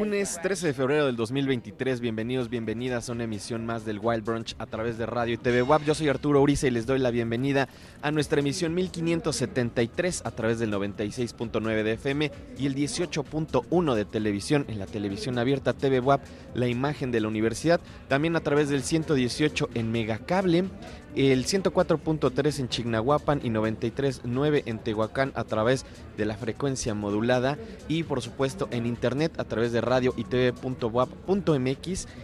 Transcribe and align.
Lunes 0.00 0.32
Branch. 0.32 0.42
13 0.42 0.66
de 0.68 0.72
febrero 0.72 1.06
del 1.06 1.16
2023, 1.16 2.00
bienvenidos, 2.00 2.48
bienvenidas 2.48 3.08
a 3.08 3.12
una 3.12 3.24
emisión 3.24 3.66
más 3.66 3.84
del 3.84 3.98
Wild 4.02 4.24
Brunch 4.24 4.56
a 4.58 4.64
través 4.64 4.96
de 4.96 5.04
Radio 5.04 5.34
y 5.34 5.36
TV 5.36 5.60
WAP. 5.60 5.84
Yo 5.84 5.94
soy 5.94 6.08
Arturo 6.08 6.40
Uriza 6.40 6.66
y 6.66 6.70
les 6.70 6.86
doy 6.86 6.98
la 6.98 7.10
bienvenida 7.10 7.68
a 8.00 8.10
nuestra 8.10 8.40
emisión 8.40 8.72
1573 8.74 10.22
a 10.24 10.30
través 10.30 10.58
del 10.58 10.72
96.9 10.72 11.82
de 11.82 11.92
FM 11.92 12.32
y 12.58 12.66
el 12.66 12.74
18.1 12.74 13.94
de 13.94 14.04
televisión 14.06 14.64
en 14.68 14.78
la 14.78 14.86
televisión 14.86 15.38
abierta 15.38 15.74
TV 15.74 16.00
WAP, 16.00 16.22
la 16.54 16.66
imagen 16.66 17.12
de 17.12 17.20
la 17.20 17.28
universidad, 17.28 17.80
también 18.08 18.36
a 18.36 18.40
través 18.40 18.70
del 18.70 18.82
118 18.82 19.68
en 19.74 19.92
Megacable, 19.92 20.64
el 21.14 21.44
104.3 21.44 22.60
en 22.60 22.68
Chignahuapan 22.68 23.40
y 23.42 23.50
93.9 23.50 24.62
en 24.66 24.78
Tehuacán 24.78 25.32
a 25.34 25.44
través 25.44 25.84
de 26.16 26.24
la 26.24 26.36
frecuencia 26.36 26.94
modulada 26.94 27.58
y 27.88 28.04
por 28.04 28.22
supuesto 28.22 28.68
en 28.70 28.86
internet 28.86 29.32
a 29.38 29.44
través 29.44 29.72
de 29.72 29.80
radio 29.80 30.14
y 30.16 30.24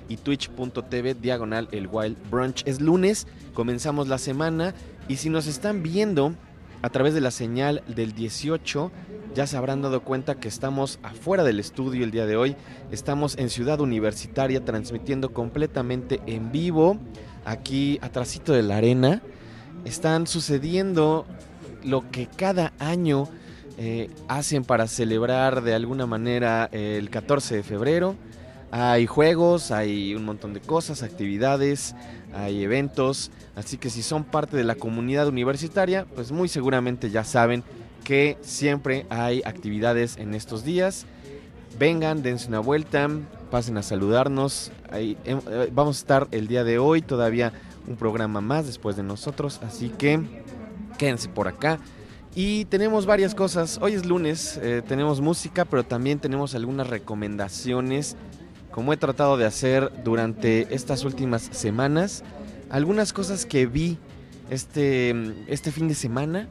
y 0.08 0.16
twitch.tv 0.16 1.14
diagonal 1.14 1.68
el 1.72 1.88
Wild 1.90 2.16
Brunch. 2.30 2.62
Es 2.66 2.80
lunes, 2.80 3.26
comenzamos 3.54 4.08
la 4.08 4.18
semana 4.18 4.74
y 5.08 5.16
si 5.16 5.30
nos 5.30 5.46
están 5.46 5.82
viendo 5.82 6.34
a 6.82 6.90
través 6.90 7.14
de 7.14 7.20
la 7.20 7.30
señal 7.30 7.82
del 7.88 8.14
18. 8.14 8.90
Ya 9.34 9.46
se 9.46 9.56
habrán 9.56 9.82
dado 9.82 10.02
cuenta 10.02 10.36
que 10.36 10.48
estamos 10.48 10.98
afuera 11.02 11.44
del 11.44 11.60
estudio 11.60 12.04
el 12.04 12.10
día 12.10 12.26
de 12.26 12.36
hoy. 12.36 12.56
Estamos 12.90 13.36
en 13.38 13.50
Ciudad 13.50 13.80
Universitaria 13.80 14.64
transmitiendo 14.64 15.32
completamente 15.32 16.20
en 16.26 16.52
vivo. 16.52 16.98
Aquí 17.46 18.00
atrásito 18.02 18.52
de 18.52 18.64
la 18.64 18.78
arena 18.78 19.22
están 19.84 20.26
sucediendo 20.26 21.26
lo 21.84 22.10
que 22.10 22.26
cada 22.26 22.72
año 22.80 23.28
eh, 23.78 24.10
hacen 24.26 24.64
para 24.64 24.88
celebrar 24.88 25.62
de 25.62 25.72
alguna 25.72 26.06
manera 26.06 26.68
el 26.72 27.08
14 27.08 27.54
de 27.54 27.62
febrero. 27.62 28.16
Hay 28.72 29.06
juegos, 29.06 29.70
hay 29.70 30.16
un 30.16 30.24
montón 30.24 30.54
de 30.54 30.60
cosas, 30.60 31.04
actividades, 31.04 31.94
hay 32.34 32.64
eventos, 32.64 33.30
así 33.54 33.78
que 33.78 33.90
si 33.90 34.02
son 34.02 34.24
parte 34.24 34.56
de 34.56 34.64
la 34.64 34.74
comunidad 34.74 35.28
universitaria, 35.28 36.04
pues 36.16 36.32
muy 36.32 36.48
seguramente 36.48 37.10
ya 37.10 37.22
saben 37.22 37.62
que 38.02 38.38
siempre 38.40 39.06
hay 39.08 39.42
actividades 39.44 40.16
en 40.16 40.34
estos 40.34 40.64
días. 40.64 41.06
Vengan, 41.78 42.22
dense 42.22 42.48
una 42.48 42.60
vuelta, 42.60 43.08
pasen 43.50 43.76
a 43.76 43.82
saludarnos. 43.82 44.72
Em, 44.92 45.16
eh, 45.24 45.70
vamos 45.72 45.98
a 45.98 46.00
estar 46.00 46.28
el 46.30 46.48
día 46.48 46.64
de 46.64 46.78
hoy, 46.78 47.02
todavía 47.02 47.52
un 47.86 47.96
programa 47.96 48.40
más 48.40 48.66
después 48.66 48.96
de 48.96 49.02
nosotros, 49.02 49.60
así 49.62 49.90
que 49.90 50.20
quédense 50.96 51.28
por 51.28 51.48
acá. 51.48 51.78
Y 52.34 52.64
tenemos 52.66 53.06
varias 53.06 53.34
cosas. 53.34 53.78
Hoy 53.82 53.94
es 53.94 54.06
lunes, 54.06 54.58
eh, 54.62 54.82
tenemos 54.86 55.20
música, 55.20 55.64
pero 55.64 55.84
también 55.84 56.18
tenemos 56.18 56.54
algunas 56.54 56.88
recomendaciones 56.88 58.16
como 58.70 58.92
he 58.92 58.98
tratado 58.98 59.38
de 59.38 59.46
hacer 59.46 59.90
durante 60.04 60.74
estas 60.74 61.04
últimas 61.04 61.42
semanas, 61.50 62.22
algunas 62.68 63.14
cosas 63.14 63.46
que 63.46 63.64
vi 63.64 63.96
este, 64.50 65.14
este 65.46 65.72
fin 65.72 65.88
de 65.88 65.94
semana, 65.94 66.46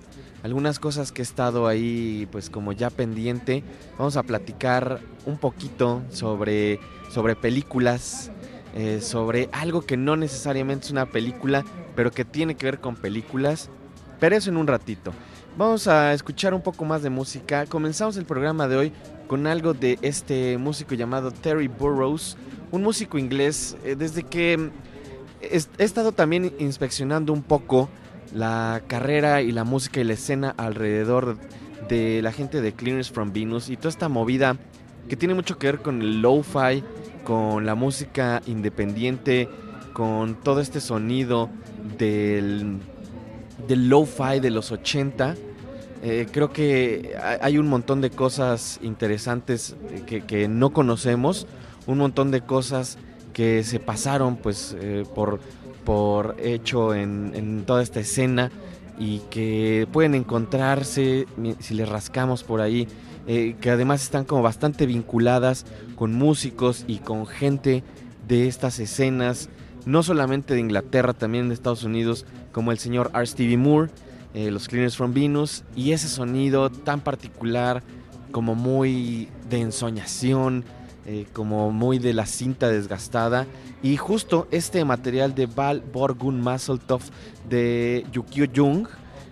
algunas 0.46 0.78
cosas 0.78 1.12
que 1.12 1.24
he 1.24 1.24
estado 1.24 1.66
ahí 1.66 2.28
pues 2.32 2.52
como 2.52 2.72
ya 2.72 2.92
pendiente. 2.92 3.64
Vamos 3.98 4.16
a 4.16 4.22
platicar 4.22 5.00
un 5.26 5.40
poquito 5.40 6.04
sobre, 6.10 6.80
sobre 7.10 7.36
películas, 7.36 8.30
eh, 8.76 9.02
sobre 9.02 9.50
algo 9.52 9.82
que 9.82 9.98
no 9.98 10.16
necesariamente 10.16 10.86
es 10.86 10.92
una 10.92 11.08
película, 11.08 11.66
pero 11.96 12.12
que 12.12 12.26
tiene 12.26 12.54
que 12.54 12.68
ver 12.68 12.80
con 12.80 12.96
películas, 12.96 13.72
pero 14.20 14.36
eso 14.36 14.52
en 14.52 14.58
un 14.58 14.68
ratito. 14.68 15.14
Vamos 15.58 15.88
a 15.88 16.14
escuchar 16.14 16.54
un 16.54 16.62
poco 16.62 16.86
más 16.86 17.02
de 17.02 17.10
música. 17.10 17.66
Comenzamos 17.66 18.16
el 18.18 18.26
programa 18.26 18.68
de 18.68 18.78
hoy 18.78 18.94
con 19.28 19.48
algo 19.48 19.74
de 19.74 19.98
este 20.04 20.60
músico 20.60 20.94
llamado 20.94 21.32
Terry 21.32 21.70
Burroughs, 21.70 22.38
un 22.72 22.84
músico 22.84 23.18
inglés. 23.18 23.78
Eh, 23.84 23.96
desde 23.98 24.22
que 24.22 24.70
he 25.42 25.84
estado 25.84 26.12
también 26.12 26.54
inspeccionando 26.60 27.34
un 27.34 27.42
poco 27.42 27.90
la 28.36 28.84
carrera 28.88 29.42
y 29.42 29.52
la 29.52 29.64
música 29.64 30.02
y 30.02 30.04
la 30.04 30.14
escena 30.14 30.54
alrededor 30.58 31.38
de 31.90 32.22
la 32.22 32.32
gente 32.32 32.62
de 32.62 32.74
Cleaners 32.74 33.10
from 33.10 33.32
Venus 33.34 33.70
y 33.70 33.78
toda 33.78 33.90
esta 33.90 34.10
movida 34.10 34.58
que 35.10 35.16
tiene 35.16 35.34
mucho 35.34 35.58
que 35.58 35.68
ver 35.68 35.82
con 35.82 36.02
el 36.02 36.22
lo-fi, 36.22 36.84
con 37.24 37.66
la 37.66 37.76
música 37.76 38.42
independiente, 38.46 39.50
con 39.94 40.36
todo 40.36 40.60
este 40.60 40.82
sonido 40.82 41.50
del, 41.98 42.80
del 43.68 43.90
lo-fi 43.90 44.40
de 44.40 44.52
los 44.52 44.72
80 44.72 45.36
eh, 46.08 46.28
creo 46.32 46.54
que 46.54 47.16
hay 47.42 47.58
un 47.58 47.68
montón 47.68 48.00
de 48.00 48.12
cosas 48.12 48.80
interesantes 48.84 49.76
que, 50.06 50.48
no 50.48 50.72
conocemos, 50.72 51.48
un 51.88 51.98
montón 51.98 52.30
de 52.30 52.42
cosas 52.42 53.00
que 53.34 53.64
se 53.64 53.80
pasaron 53.80 54.38
pues 54.38 54.76
eh, 54.80 55.04
por, 55.16 55.40
por 55.86 56.36
hecho 56.40 56.94
en, 56.94 57.64
toda 57.66 57.82
esta 57.82 58.00
escena 58.00 58.52
y 58.98 59.20
que 59.30 59.88
pueden 59.92 60.16
encontrarse 60.16 61.28
si 61.60 61.74
les 61.74 61.88
rascamos 61.88 62.44
por 62.44 62.62
ahí, 62.62 62.88
eh, 63.28 63.56
que 63.62 63.70
además 63.70 64.04
están 64.04 64.26
como 64.26 64.42
bastante 64.42 64.86
vinculadas 64.86 65.66
con 65.96 66.14
músicos 66.14 66.84
y 66.88 66.98
con 66.98 67.28
gente 67.28 67.84
de 68.28 68.48
estas 68.48 68.80
escenas, 68.80 69.50
no 69.86 70.04
solamente 70.04 70.54
de 70.54 70.60
Inglaterra, 70.60 71.14
también 71.14 71.48
de 71.48 71.54
Estados 71.54 71.84
Unidos, 71.84 72.26
como 72.52 72.72
el 72.72 72.80
señor 72.80 73.12
R. 73.14 73.26
Stevie 73.26 73.58
Moore, 73.58 73.92
eh, 74.34 74.52
los 74.52 74.68
Cleaners 74.68 74.98
from 74.98 75.14
Venus, 75.14 75.64
y 75.76 75.92
ese 75.92 76.08
sonido 76.08 76.70
tan 76.70 77.02
particular, 77.02 77.84
como 78.32 78.56
muy 78.56 79.30
de 79.50 79.62
ensoñación, 79.62 80.66
eh, 81.06 81.26
como 81.34 81.72
muy 81.72 82.00
de 82.00 82.14
la 82.14 82.26
cinta 82.26 82.70
desgastada. 82.70 83.46
Y 83.84 83.98
justo 83.98 84.48
este 84.52 84.84
material 84.86 85.36
de 85.36 85.46
Val 85.46 85.82
Borgun 85.82 86.42
Mazeltov 86.42 87.02
de 87.48 88.06
Yukio 88.12 88.48
Jung, 88.54 88.88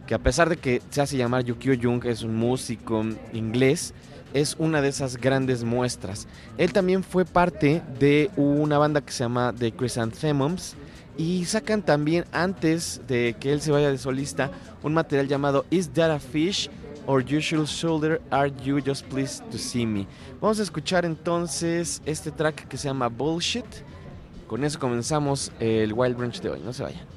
que 0.06 0.14
a 0.14 0.20
pesar 0.20 0.50
de 0.50 0.58
que 0.58 0.82
se 0.90 1.02
hace 1.02 1.18
llamar 1.18 1.44
Yukio 1.44 1.74
Jung, 1.82 2.06
es 2.06 2.24
un 2.24 2.36
músico 2.36 3.04
inglés, 3.34 3.94
es 4.34 4.56
una 4.60 4.82
de 4.82 4.90
esas 4.90 5.18
grandes 5.18 5.64
muestras. 5.64 6.28
Él 6.58 6.74
también 6.74 7.04
fue 7.04 7.26
parte 7.26 7.82
de 8.00 8.30
una 8.36 8.78
banda 8.78 9.02
que 9.02 9.12
se 9.12 9.24
llama 9.24 9.54
The 9.58 9.72
Chrysanthemums 9.72 10.76
y 11.18 11.46
sacan 11.46 11.84
también 11.84 12.26
antes 12.32 13.02
de 13.08 13.36
que 13.40 13.54
él 13.54 13.62
se 13.62 13.72
vaya 13.72 13.92
de 13.92 13.98
solista 13.98 14.52
un 14.82 14.94
material 14.94 15.28
llamado 15.28 15.66
Is 15.70 15.90
That 15.90 16.12
a 16.12 16.20
Fish? 16.20 16.70
Or 17.08 17.22
Usual 17.22 17.66
Shoulder 17.66 18.22
Are 18.32 18.52
You 18.64 18.82
Just 18.82 19.08
Pleased 19.10 19.44
to 19.52 19.58
See 19.58 19.86
Me. 19.86 20.08
Vamos 20.42 20.60
a 20.60 20.64
escuchar 20.64 21.06
entonces 21.06 22.02
este 22.06 22.32
track 22.32 22.68
que 22.68 22.78
se 22.78 22.88
llama 22.88 23.10
Bullshit. 23.10 23.66
Con 24.48 24.64
eso 24.64 24.80
comenzamos 24.80 25.52
el 25.60 25.94
Wild 25.94 26.18
Branch 26.18 26.40
de 26.42 26.50
hoy. 26.50 26.62
No 26.64 26.74
se 26.74 26.84
vayan. 26.84 27.13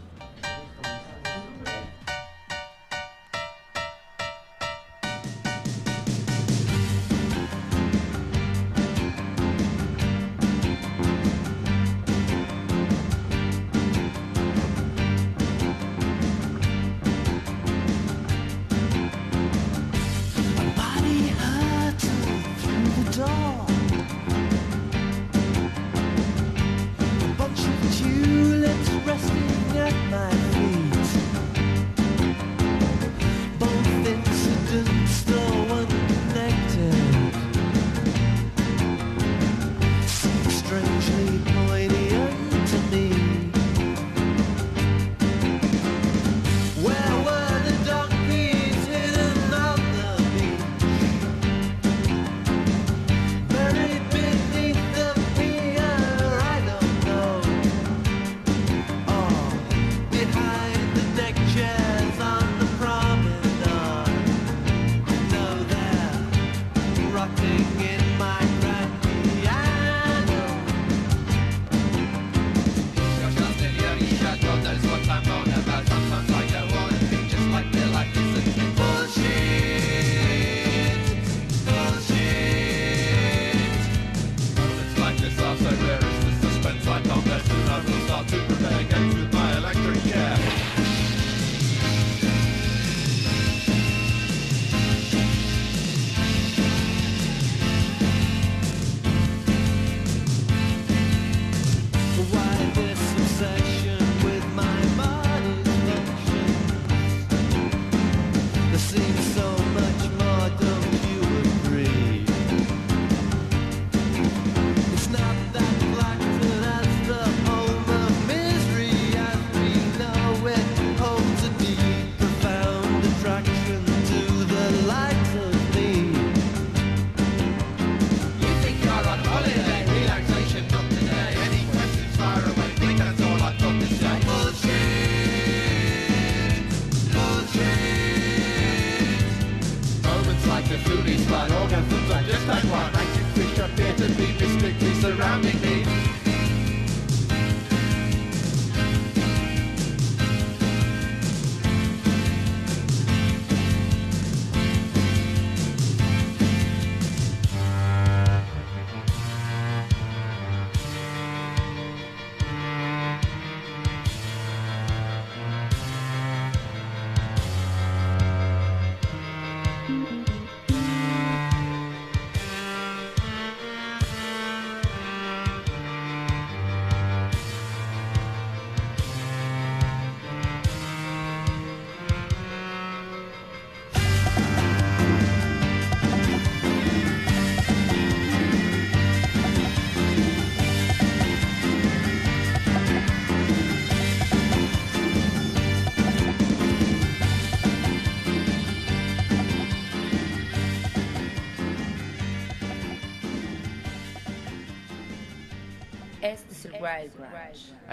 just 142.27 142.47
like 142.49 142.65
one. 142.65 142.93
Make 142.93 143.17
you 143.17 143.25
fish 143.35 143.59
up 143.59 143.71
here 143.79 143.95
to 143.95 144.09
be 144.15 144.59
strictly 144.59 144.95
surrounding. 144.95 145.56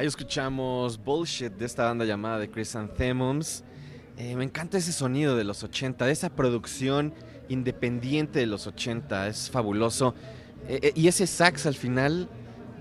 Escuchamos 0.03 1.01
Bullshit 1.01 1.53
de 1.53 1.65
esta 1.65 1.85
banda 1.85 2.03
llamada 2.03 2.41
The 2.41 2.51
Chrysanthemums. 2.51 3.63
Eh, 4.17 4.35
me 4.35 4.43
encanta 4.43 4.77
ese 4.77 4.91
sonido 4.91 5.37
de 5.37 5.45
los 5.45 5.63
80, 5.63 6.05
de 6.05 6.11
esa 6.11 6.29
producción 6.29 7.13
independiente 7.47 8.39
de 8.39 8.45
los 8.45 8.67
80, 8.67 9.29
es 9.29 9.49
fabuloso. 9.49 10.13
Eh, 10.67 10.79
eh, 10.81 10.91
y 10.93 11.07
ese 11.07 11.25
sax 11.25 11.67
al 11.67 11.75
final, 11.75 12.27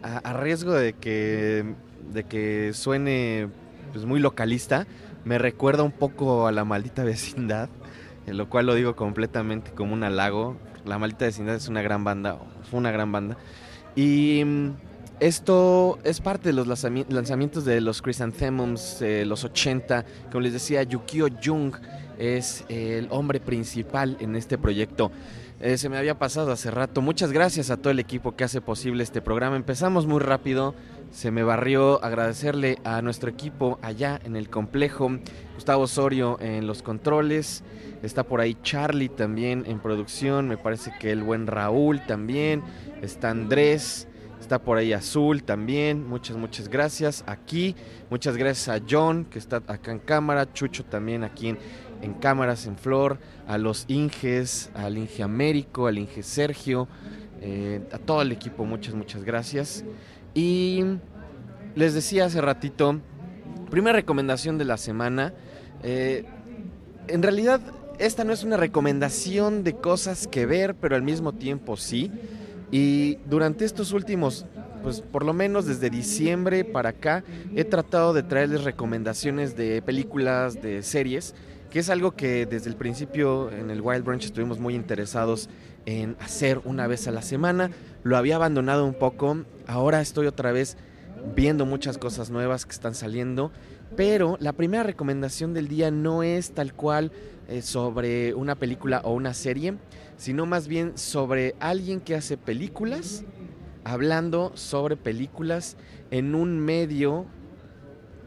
a, 0.02 0.17
a 0.19 0.33
riesgo 0.33 0.73
de 0.73 0.95
que, 0.95 1.76
de 2.12 2.25
que 2.25 2.73
suene 2.75 3.47
pues, 3.93 4.05
muy 4.05 4.19
localista, 4.19 4.88
me 5.25 5.38
recuerda 5.38 5.85
un 5.85 5.93
poco 5.93 6.49
a 6.49 6.52
la 6.52 6.64
maldita 6.64 7.05
vecindad, 7.05 7.69
en 8.26 8.37
lo 8.37 8.50
cual 8.50 8.67
lo 8.67 8.75
digo 8.75 8.97
completamente 8.97 9.71
como 9.71 9.95
un 9.95 10.02
halago. 10.02 10.57
La 10.85 10.99
maldita 10.99 11.26
vecindad 11.26 11.55
es 11.55 11.69
una 11.69 11.83
gran 11.83 12.02
banda, 12.02 12.41
fue 12.69 12.81
una 12.81 12.91
gran 12.91 13.12
banda. 13.12 13.37
Y 13.95 14.43
mm, 14.45 14.71
esto 15.21 15.99
es 16.04 16.21
parte 16.21 16.49
de 16.49 16.52
los 16.54 16.66
lanzami- 16.66 17.07
lanzamientos 17.09 17.64
de 17.64 17.81
los 17.81 18.02
Chrysanthemums, 18.02 19.00
eh, 19.02 19.25
los 19.25 19.45
80. 19.45 20.04
Como 20.31 20.40
les 20.40 20.52
decía, 20.52 20.83
Yukio 20.83 21.28
Jung 21.42 21.75
es 22.19 22.64
el 22.69 23.07
hombre 23.11 23.40
principal 23.40 24.16
en 24.21 24.37
este 24.37 24.59
proyecto. 24.59 25.11
Eh, 25.61 25.78
se 25.78 25.88
me 25.88 25.97
había 25.97 26.19
pasado 26.19 26.50
hace 26.50 26.73
rato. 26.73 27.00
Muchas 27.02 27.31
gracias 27.31 27.71
a 27.71 27.76
todo 27.76 27.90
el 27.90 28.00
equipo 28.00 28.35
que 28.35 28.42
hace 28.42 28.61
posible 28.61 29.04
este 29.04 29.23
programa. 29.23 29.54
Empezamos 29.54 30.07
muy 30.07 30.19
rápido. 30.19 30.75
Se 31.12 31.31
me 31.31 31.45
barrió 31.45 32.02
agradecerle 32.04 32.78
a 32.85 33.00
nuestro 33.02 33.31
equipo 33.31 33.78
allá 33.81 34.19
en 34.25 34.35
el 34.35 34.50
complejo. 34.50 35.19
Gustavo 35.54 35.85
Osorio 35.85 36.37
en 36.40 36.66
los 36.66 36.83
controles. 36.83 37.62
Está 38.02 38.25
por 38.25 38.40
ahí 38.40 38.57
Charlie 38.64 39.09
también 39.09 39.62
en 39.69 39.78
producción. 39.78 40.49
Me 40.49 40.57
parece 40.57 40.92
que 40.99 41.12
el 41.12 41.23
buen 41.23 41.47
Raúl 41.47 42.04
también. 42.07 42.62
Está 43.02 43.31
Andrés. 43.31 44.09
Está 44.52 44.62
por 44.62 44.76
ahí 44.76 44.92
Azul 44.92 45.44
también. 45.44 46.06
Muchas, 46.06 46.37
muchas 46.37 46.68
gracias. 46.68 47.25
Aquí. 47.26 47.75
Muchas 48.11 48.37
gracias 48.37 48.68
a 48.68 48.85
John, 48.87 49.25
que 49.25 49.38
está 49.38 49.62
acá 49.66 49.92
en 49.92 49.99
cámara. 49.99 50.52
Chucho 50.52 50.85
también 50.85 51.25
aquí 51.25 51.49
en, 51.49 51.59
en 52.02 52.12
cámaras, 52.12 52.66
en 52.66 52.76
Flor. 52.76 53.18
A 53.49 53.56
los 53.56 53.87
Inges, 53.88 54.71
al 54.75 54.99
Inge 54.99 55.23
Américo, 55.23 55.87
al 55.87 55.97
Inge 55.97 56.23
Sergio. 56.23 56.87
eh, 57.40 57.80
a 57.92 57.99
todo 57.99 58.21
el 58.21 58.30
equipo, 58.30 58.66
muchas, 58.66 58.94
muchas 58.94 59.25
gracias. 59.25 59.87
Y 60.35 60.85
les 61.75 61.94
decía 61.94 62.26
hace 62.26 62.42
ratito, 62.42 63.00
primera 63.71 63.97
recomendación 63.97 64.59
de 64.59 64.66
la 64.66 64.76
semana. 64.76 65.32
eh, 65.82 66.26
en 67.09 67.23
realidad, 67.23 67.62
esta 67.99 68.23
no 68.23 68.35
es 68.35 68.44
una 68.44 68.59
recomendación 68.59 69.64
de 69.64 69.76
cosas 69.76 70.26
que 70.26 70.44
ver, 70.44 70.75
pero 70.75 70.94
al 70.94 71.02
mismo 71.02 71.32
tiempo 71.32 71.78
sí. 71.78 72.12
Y 72.73 73.19
durante 73.26 73.67
estos 73.67 73.93
últimos, 73.93 74.47
pues 74.83 75.02
por 75.02 75.26
lo 75.26 75.35
menos 75.35 75.67
desde 75.67 75.91
diciembre 75.91 76.64
para 76.64 76.88
acá, 76.88 77.23
he 77.55 77.64
tratado 77.64 78.14
de 78.14 78.23
traerles 78.23 78.64
recomendaciones 78.64 79.55
de 79.57 79.83
películas, 79.83 80.61
de 80.62 80.83
series, 80.83 81.35
que 81.71 81.81
es 81.81 81.91
algo 81.91 82.12
que 82.12 82.47
desde 82.47 82.71
el 82.71 82.76
principio 82.76 83.52
en 83.52 83.71
el 83.71 83.83
Wild 83.83 84.05
Branch 84.05 84.25
estuvimos 84.25 84.59
muy 84.59 84.75
interesados 84.75 85.50
en 85.85 86.17
hacer 86.19 86.62
una 86.64 86.87
vez 86.87 87.07
a 87.07 87.11
la 87.11 87.21
semana. 87.21 87.71
Lo 88.05 88.17
había 88.17 88.37
abandonado 88.37 88.87
un 88.87 88.95
poco, 88.95 89.45
ahora 89.67 90.00
estoy 90.00 90.26
otra 90.26 90.50
vez 90.50 90.79
viendo 91.37 91.67
muchas 91.67 91.99
cosas 91.99 92.31
nuevas 92.31 92.64
que 92.64 92.73
están 92.73 92.95
saliendo, 92.95 93.52
pero 93.97 94.38
la 94.41 94.55
primera 94.55 94.83
recomendación 94.83 95.52
del 95.52 95.69
día 95.69 95.91
no 95.91 96.23
es 96.23 96.52
tal 96.52 96.73
cual 96.73 97.12
eh, 97.49 97.61
sobre 97.61 98.33
una 98.33 98.55
película 98.55 99.02
o 99.05 99.12
una 99.12 99.35
serie, 99.35 99.75
sino 100.23 100.47
más 100.47 100.69
bien 100.69 100.97
sobre 100.97 101.57
alguien 101.59 101.99
que 102.00 102.14
hace 102.14 102.37
películas, 102.37 103.25
hablando 103.83 104.52
sobre 104.55 104.97
películas 104.97 105.76
en 106.12 106.37
un 106.37 106.61
medio 106.61 107.26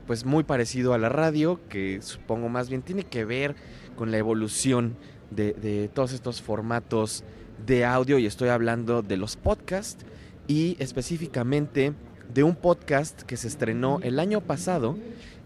pues 0.05 0.25
muy 0.25 0.43
parecido 0.43 0.93
a 0.93 0.97
la 0.97 1.07
radio, 1.07 1.61
que 1.69 2.01
supongo 2.01 2.49
más 2.49 2.67
bien 2.67 2.81
tiene 2.81 3.05
que 3.05 3.23
ver 3.23 3.55
con 3.95 4.11
la 4.11 4.17
evolución 4.17 4.97
de, 5.31 5.53
de 5.53 5.87
todos 5.87 6.11
estos 6.11 6.41
formatos 6.41 7.23
de 7.65 7.85
audio. 7.85 8.19
Y 8.19 8.25
estoy 8.25 8.49
hablando 8.49 9.01
de 9.01 9.15
los 9.15 9.37
podcasts 9.37 10.05
y 10.49 10.75
específicamente 10.79 11.93
de 12.33 12.43
un 12.43 12.57
podcast 12.57 13.21
que 13.21 13.37
se 13.37 13.47
estrenó 13.47 14.01
el 14.03 14.19
año 14.19 14.41
pasado 14.41 14.97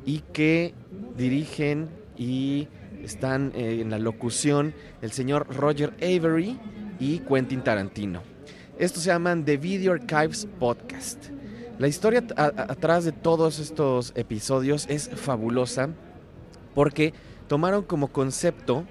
y 0.03 0.21
que 0.33 0.73
dirigen 1.15 1.89
y 2.17 2.69
están 3.03 3.51
eh, 3.55 3.79
en 3.81 3.89
la 3.89 3.99
locución 3.99 4.73
el 5.01 5.11
señor 5.11 5.47
Roger 5.55 5.93
Avery 6.01 6.59
y 6.99 7.19
Quentin 7.19 7.63
Tarantino. 7.63 8.21
Estos 8.77 9.03
se 9.03 9.09
llaman 9.09 9.45
The 9.45 9.57
Video 9.57 9.93
Archives 9.93 10.47
Podcast. 10.59 11.25
La 11.77 11.87
historia 11.87 12.23
atrás 12.35 13.05
de 13.05 13.11
todos 13.11 13.59
estos 13.59 14.11
episodios 14.15 14.85
es 14.89 15.09
fabulosa 15.09 15.89
porque 16.75 17.13
tomaron 17.47 17.83
como 17.83 18.09
concepto 18.09 18.85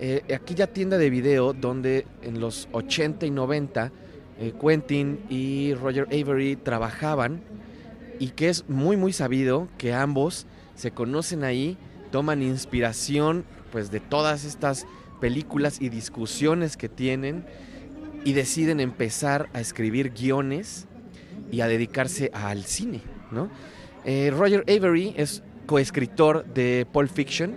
eh, 0.00 0.22
aquella 0.34 0.66
tienda 0.68 0.98
de 0.98 1.10
video 1.10 1.52
donde 1.52 2.06
en 2.22 2.40
los 2.40 2.68
80 2.72 3.26
y 3.26 3.30
90 3.30 3.92
eh, 4.40 4.52
Quentin 4.60 5.18
y 5.28 5.74
Roger 5.74 6.06
Avery 6.06 6.54
trabajaban 6.56 7.40
y 8.20 8.28
que 8.28 8.48
es 8.48 8.68
muy 8.68 8.96
muy 8.96 9.12
sabido 9.12 9.68
que 9.78 9.94
ambos 9.94 10.46
se 10.76 10.92
conocen 10.92 11.42
ahí, 11.42 11.76
toman 12.10 12.42
inspiración 12.42 13.44
pues 13.70 13.90
de 13.90 14.00
todas 14.00 14.44
estas 14.44 14.86
películas 15.20 15.80
y 15.80 15.88
discusiones 15.88 16.76
que 16.76 16.88
tienen 16.88 17.44
y 18.24 18.32
deciden 18.32 18.80
empezar 18.80 19.48
a 19.52 19.60
escribir 19.60 20.12
guiones 20.12 20.86
y 21.50 21.60
a 21.60 21.68
dedicarse 21.68 22.30
al 22.32 22.64
cine, 22.64 23.00
¿no? 23.30 23.48
Eh, 24.04 24.32
Roger 24.34 24.64
Avery 24.68 25.14
es 25.16 25.42
coescritor 25.66 26.44
de 26.46 26.86
Pulp 26.90 27.10
Fiction, 27.10 27.54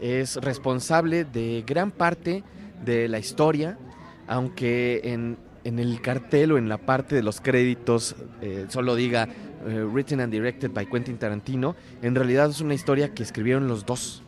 es 0.00 0.36
responsable 0.36 1.24
de 1.24 1.64
gran 1.66 1.90
parte 1.90 2.44
de 2.84 3.08
la 3.08 3.18
historia, 3.18 3.78
aunque 4.26 5.00
en, 5.04 5.36
en 5.64 5.78
el 5.78 6.00
cartel 6.00 6.52
o 6.52 6.58
en 6.58 6.68
la 6.68 6.78
parte 6.78 7.14
de 7.14 7.22
los 7.22 7.40
créditos 7.40 8.16
eh, 8.40 8.66
solo 8.68 8.94
diga 8.94 9.28
eh, 9.66 9.84
written 9.84 10.20
and 10.20 10.32
directed 10.32 10.72
by 10.72 10.86
Quentin 10.86 11.18
Tarantino, 11.18 11.76
en 12.02 12.14
realidad 12.14 12.50
es 12.50 12.60
una 12.60 12.74
historia 12.74 13.12
que 13.14 13.22
escribieron 13.22 13.68
los 13.68 13.84
dos. 13.84 14.22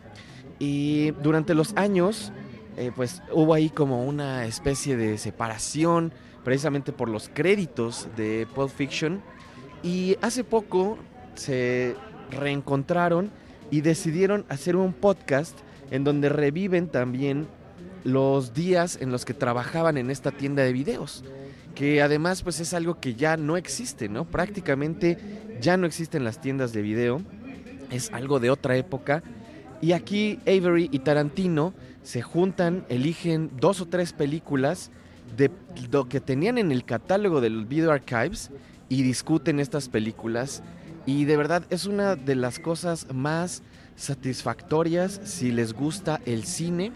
Y 0.58 1.12
durante 1.22 1.54
los 1.54 1.76
años, 1.76 2.32
eh, 2.76 2.90
pues 2.94 3.22
hubo 3.32 3.54
ahí 3.54 3.70
como 3.70 4.04
una 4.04 4.44
especie 4.46 4.96
de 4.96 5.18
separación, 5.18 6.12
precisamente 6.44 6.92
por 6.92 7.08
los 7.08 7.28
créditos 7.28 8.08
de 8.16 8.46
Pulp 8.54 8.70
Fiction. 8.70 9.22
Y 9.82 10.16
hace 10.20 10.44
poco 10.44 10.98
se 11.34 11.94
reencontraron 12.30 13.30
y 13.70 13.80
decidieron 13.80 14.44
hacer 14.48 14.76
un 14.76 14.92
podcast 14.92 15.58
en 15.90 16.04
donde 16.04 16.28
reviven 16.28 16.88
también 16.88 17.46
los 18.04 18.54
días 18.54 18.98
en 19.00 19.10
los 19.10 19.24
que 19.24 19.34
trabajaban 19.34 19.96
en 19.96 20.10
esta 20.10 20.30
tienda 20.30 20.62
de 20.62 20.72
videos, 20.72 21.24
que 21.78 22.02
además 22.02 22.42
pues 22.42 22.58
es 22.58 22.74
algo 22.74 22.98
que 22.98 23.14
ya 23.14 23.36
no 23.36 23.56
existe, 23.56 24.08
¿no? 24.08 24.24
Prácticamente 24.24 25.16
ya 25.60 25.76
no 25.76 25.86
existen 25.86 26.24
las 26.24 26.40
tiendas 26.40 26.72
de 26.72 26.82
video, 26.82 27.22
es 27.92 28.10
algo 28.12 28.40
de 28.40 28.50
otra 28.50 28.76
época 28.76 29.22
y 29.80 29.92
aquí 29.92 30.40
Avery 30.42 30.88
y 30.90 30.98
Tarantino 30.98 31.74
se 32.02 32.20
juntan, 32.20 32.84
eligen 32.88 33.52
dos 33.60 33.80
o 33.80 33.86
tres 33.86 34.12
películas 34.12 34.90
de 35.36 35.52
lo 35.92 36.08
que 36.08 36.18
tenían 36.18 36.58
en 36.58 36.72
el 36.72 36.84
catálogo 36.84 37.40
del 37.40 37.64
Video 37.64 37.92
Archives 37.92 38.50
y 38.88 39.04
discuten 39.04 39.60
estas 39.60 39.88
películas. 39.88 40.64
Y 41.06 41.26
de 41.26 41.36
verdad 41.36 41.62
es 41.70 41.86
una 41.86 42.16
de 42.16 42.34
las 42.34 42.58
cosas 42.58 43.06
más 43.14 43.62
satisfactorias 43.94 45.20
si 45.22 45.52
les 45.52 45.74
gusta 45.74 46.20
el 46.26 46.42
cine, 46.42 46.90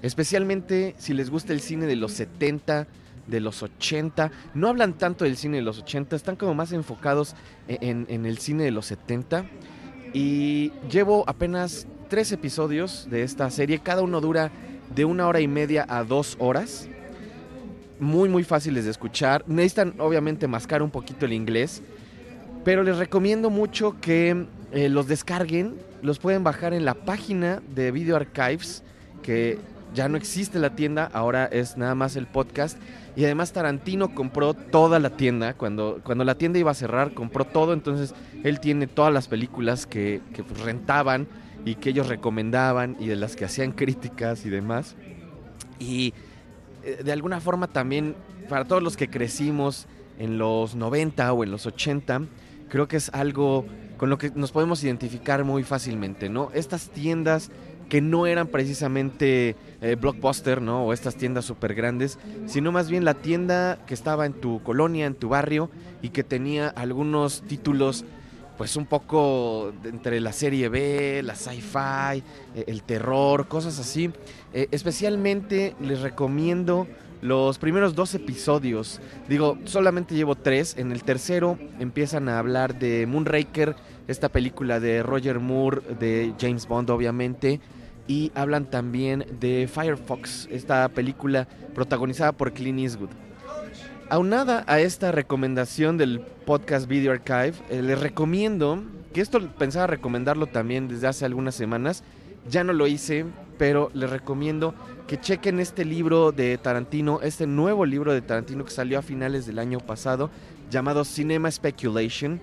especialmente 0.00 0.94
si 0.96 1.12
les 1.12 1.28
gusta 1.28 1.52
el 1.52 1.60
cine 1.60 1.84
de 1.84 1.96
los 1.96 2.12
70, 2.12 2.86
de 3.26 3.40
los 3.40 3.62
80. 3.62 4.30
No 4.54 4.68
hablan 4.68 4.94
tanto 4.94 5.24
del 5.24 5.36
cine 5.36 5.58
de 5.58 5.62
los 5.62 5.78
80, 5.78 6.16
están 6.16 6.36
como 6.36 6.54
más 6.54 6.72
enfocados 6.72 7.34
e-, 7.68 7.78
en, 7.80 8.26
el 8.26 8.38
cine 8.38 8.64
de 8.64 8.70
los 8.70 8.86
70. 8.86 9.44
Y 10.12 10.72
llevo 10.90 11.24
apenas 11.26 11.86
tres 12.08 12.32
episodios 12.32 13.08
de 13.10 13.22
esta 13.22 13.50
serie, 13.50 13.78
cada 13.78 14.02
uno 14.02 14.20
dura 14.20 14.50
de 14.94 15.04
una 15.04 15.26
hora 15.26 15.40
y 15.40 15.48
media 15.48 15.86
a 15.88 16.04
dos 16.04 16.36
horas. 16.38 16.88
Muy, 17.98 18.28
muy 18.28 18.42
fáciles 18.44 18.84
de 18.84 18.90
escuchar. 18.90 19.44
Necesitan 19.46 19.94
obviamente 19.98 20.48
mascar 20.48 20.82
un 20.82 20.90
poquito 20.90 21.24
el 21.24 21.32
inglés. 21.32 21.82
Pero 22.64 22.82
les 22.82 22.96
recomiendo 22.96 23.48
mucho 23.48 23.96
que 24.00 24.46
eh, 24.72 24.88
los 24.88 25.06
descarguen. 25.06 25.76
Los 26.02 26.18
pueden 26.18 26.42
bajar 26.42 26.74
en 26.74 26.84
la 26.84 26.94
página 26.94 27.62
de 27.74 27.92
Video 27.92 28.16
Archives, 28.16 28.82
que 29.22 29.58
ya 29.94 30.08
no 30.08 30.16
existe 30.16 30.58
la 30.58 30.74
tienda, 30.74 31.10
ahora 31.12 31.46
es 31.46 31.76
nada 31.76 31.94
más 31.94 32.16
el 32.16 32.26
podcast. 32.26 32.78
Y 33.14 33.24
además 33.24 33.52
Tarantino 33.52 34.14
compró 34.14 34.54
toda 34.54 34.98
la 34.98 35.10
tienda. 35.10 35.54
Cuando, 35.54 36.00
cuando 36.02 36.24
la 36.24 36.36
tienda 36.36 36.58
iba 36.58 36.70
a 36.70 36.74
cerrar, 36.74 37.12
compró 37.12 37.44
todo. 37.44 37.72
Entonces 37.72 38.14
él 38.42 38.60
tiene 38.60 38.86
todas 38.86 39.12
las 39.12 39.28
películas 39.28 39.86
que, 39.86 40.22
que 40.32 40.42
rentaban 40.64 41.28
y 41.64 41.74
que 41.76 41.90
ellos 41.90 42.08
recomendaban 42.08 42.96
y 42.98 43.06
de 43.06 43.16
las 43.16 43.36
que 43.36 43.44
hacían 43.44 43.72
críticas 43.72 44.46
y 44.46 44.50
demás. 44.50 44.96
Y 45.78 46.14
eh, 46.84 47.02
de 47.04 47.12
alguna 47.12 47.40
forma 47.40 47.66
también 47.66 48.16
para 48.48 48.64
todos 48.64 48.82
los 48.82 48.96
que 48.96 49.08
crecimos 49.08 49.86
en 50.18 50.38
los 50.38 50.74
90 50.74 51.32
o 51.32 51.44
en 51.44 51.50
los 51.50 51.66
80, 51.66 52.22
creo 52.68 52.88
que 52.88 52.96
es 52.96 53.10
algo 53.10 53.66
con 53.96 54.10
lo 54.10 54.18
que 54.18 54.32
nos 54.34 54.50
podemos 54.50 54.82
identificar 54.82 55.44
muy 55.44 55.62
fácilmente, 55.62 56.28
¿no? 56.28 56.50
Estas 56.54 56.90
tiendas 56.90 57.50
que 57.92 58.00
no 58.00 58.26
eran 58.26 58.46
precisamente 58.46 59.54
eh, 59.82 59.96
blockbuster, 60.00 60.62
¿no? 60.62 60.86
O 60.86 60.94
estas 60.94 61.14
tiendas 61.14 61.44
súper 61.44 61.74
grandes, 61.74 62.18
sino 62.46 62.72
más 62.72 62.88
bien 62.88 63.04
la 63.04 63.12
tienda 63.12 63.80
que 63.86 63.92
estaba 63.92 64.24
en 64.24 64.32
tu 64.32 64.62
colonia, 64.62 65.04
en 65.04 65.14
tu 65.14 65.28
barrio, 65.28 65.68
y 66.00 66.08
que 66.08 66.24
tenía 66.24 66.68
algunos 66.68 67.42
títulos, 67.42 68.06
pues 68.56 68.76
un 68.76 68.86
poco 68.86 69.74
entre 69.84 70.20
la 70.20 70.32
serie 70.32 70.70
B, 70.70 71.20
la 71.22 71.34
sci-fi, 71.34 72.22
eh, 72.54 72.64
el 72.66 72.82
terror, 72.82 73.46
cosas 73.46 73.78
así. 73.78 74.10
Eh, 74.54 74.68
especialmente 74.70 75.76
les 75.78 76.00
recomiendo 76.00 76.86
los 77.20 77.58
primeros 77.58 77.94
dos 77.94 78.14
episodios. 78.14 79.02
Digo, 79.28 79.58
solamente 79.66 80.14
llevo 80.14 80.34
tres. 80.34 80.78
En 80.78 80.92
el 80.92 81.04
tercero 81.04 81.58
empiezan 81.78 82.30
a 82.30 82.38
hablar 82.38 82.78
de 82.78 83.04
Moonraker, 83.06 83.76
esta 84.08 84.30
película 84.30 84.80
de 84.80 85.02
Roger 85.02 85.40
Moore, 85.40 85.82
de 86.00 86.32
James 86.40 86.66
Bond, 86.66 86.88
obviamente. 86.88 87.60
Y 88.12 88.30
hablan 88.34 88.66
también 88.66 89.24
de 89.40 89.66
Firefox, 89.72 90.46
esta 90.50 90.86
película 90.90 91.48
protagonizada 91.74 92.32
por 92.32 92.52
Clint 92.52 92.80
Eastwood. 92.80 93.08
Aunada 94.10 94.64
a 94.66 94.80
esta 94.80 95.12
recomendación 95.12 95.96
del 95.96 96.20
podcast 96.20 96.86
Video 96.86 97.12
Archive, 97.12 97.54
eh, 97.70 97.80
les 97.80 97.98
recomiendo, 97.98 98.84
que 99.14 99.22
esto 99.22 99.40
pensaba 99.56 99.86
recomendarlo 99.86 100.46
también 100.46 100.88
desde 100.88 101.06
hace 101.06 101.24
algunas 101.24 101.54
semanas, 101.54 102.04
ya 102.50 102.62
no 102.64 102.74
lo 102.74 102.86
hice, 102.86 103.24
pero 103.56 103.90
les 103.94 104.10
recomiendo 104.10 104.74
que 105.06 105.18
chequen 105.18 105.58
este 105.58 105.86
libro 105.86 106.32
de 106.32 106.58
Tarantino, 106.58 107.22
este 107.22 107.46
nuevo 107.46 107.86
libro 107.86 108.12
de 108.12 108.20
Tarantino 108.20 108.66
que 108.66 108.72
salió 108.72 108.98
a 108.98 109.02
finales 109.02 109.46
del 109.46 109.58
año 109.58 109.80
pasado, 109.80 110.28
llamado 110.70 111.06
Cinema 111.06 111.50
Speculation. 111.50 112.42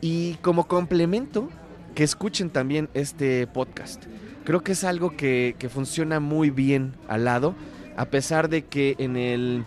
Y 0.00 0.34
como 0.42 0.66
complemento, 0.66 1.48
que 1.94 2.02
escuchen 2.02 2.50
también 2.50 2.88
este 2.92 3.46
podcast. 3.46 4.02
Creo 4.46 4.62
que 4.62 4.72
es 4.72 4.84
algo 4.84 5.16
que, 5.16 5.56
que 5.58 5.68
funciona 5.68 6.20
muy 6.20 6.50
bien 6.50 6.94
al 7.08 7.24
lado, 7.24 7.56
a 7.96 8.06
pesar 8.06 8.48
de 8.48 8.64
que 8.64 8.94
en 8.98 9.16
el 9.16 9.64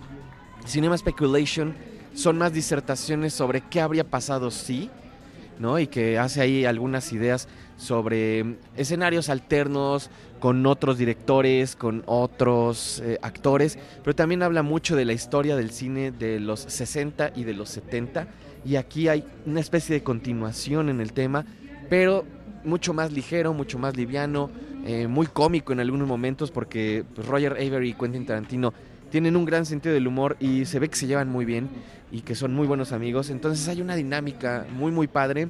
Cinema 0.65 0.97
Speculation 0.97 1.75
son 2.13 2.37
más 2.37 2.53
disertaciones 2.53 3.33
sobre 3.33 3.59
qué 3.59 3.81
habría 3.81 4.05
pasado 4.05 4.51
si, 4.51 4.89
¿no? 5.59 5.79
Y 5.79 5.87
que 5.87 6.17
hace 6.17 6.39
ahí 6.39 6.63
algunas 6.63 7.11
ideas 7.11 7.49
sobre 7.75 8.55
escenarios 8.77 9.27
alternos 9.27 10.09
con 10.39 10.65
otros 10.65 10.97
directores, 10.97 11.75
con 11.75 12.03
otros 12.05 13.01
eh, 13.03 13.19
actores, 13.21 13.77
pero 14.01 14.15
también 14.15 14.43
habla 14.43 14.63
mucho 14.63 14.95
de 14.95 15.03
la 15.03 15.11
historia 15.11 15.57
del 15.57 15.71
cine 15.71 16.11
de 16.11 16.39
los 16.39 16.61
60 16.61 17.33
y 17.35 17.43
de 17.43 17.53
los 17.53 17.69
70 17.69 18.27
y 18.65 18.77
aquí 18.77 19.09
hay 19.09 19.25
una 19.45 19.59
especie 19.59 19.93
de 19.93 20.03
continuación 20.03 20.87
en 20.87 21.01
el 21.01 21.11
tema, 21.11 21.45
pero 21.89 22.25
mucho 22.63 22.93
más 22.93 23.11
ligero, 23.11 23.53
mucho 23.53 23.79
más 23.79 23.95
liviano, 23.95 24.49
eh, 24.85 25.07
muy 25.07 25.27
cómico 25.27 25.73
en 25.73 25.79
algunos 25.79 26.07
momentos 26.07 26.51
porque 26.51 27.03
pues, 27.15 27.27
Roger 27.27 27.53
Avery 27.53 27.89
y 27.89 27.93
Quentin 27.93 28.25
Tarantino 28.25 28.73
tienen 29.09 29.35
un 29.35 29.45
gran 29.45 29.65
sentido 29.65 29.93
del 29.93 30.07
humor 30.07 30.37
y 30.39 30.65
se 30.65 30.79
ve 30.79 30.89
que 30.89 30.95
se 30.95 31.07
llevan 31.07 31.29
muy 31.29 31.45
bien 31.45 31.69
y 32.11 32.21
que 32.21 32.35
son 32.35 32.53
muy 32.53 32.67
buenos 32.67 32.91
amigos. 32.91 33.29
Entonces 33.29 33.67
hay 33.67 33.81
una 33.81 33.95
dinámica 33.95 34.65
muy 34.71 34.91
muy 34.91 35.07
padre, 35.07 35.49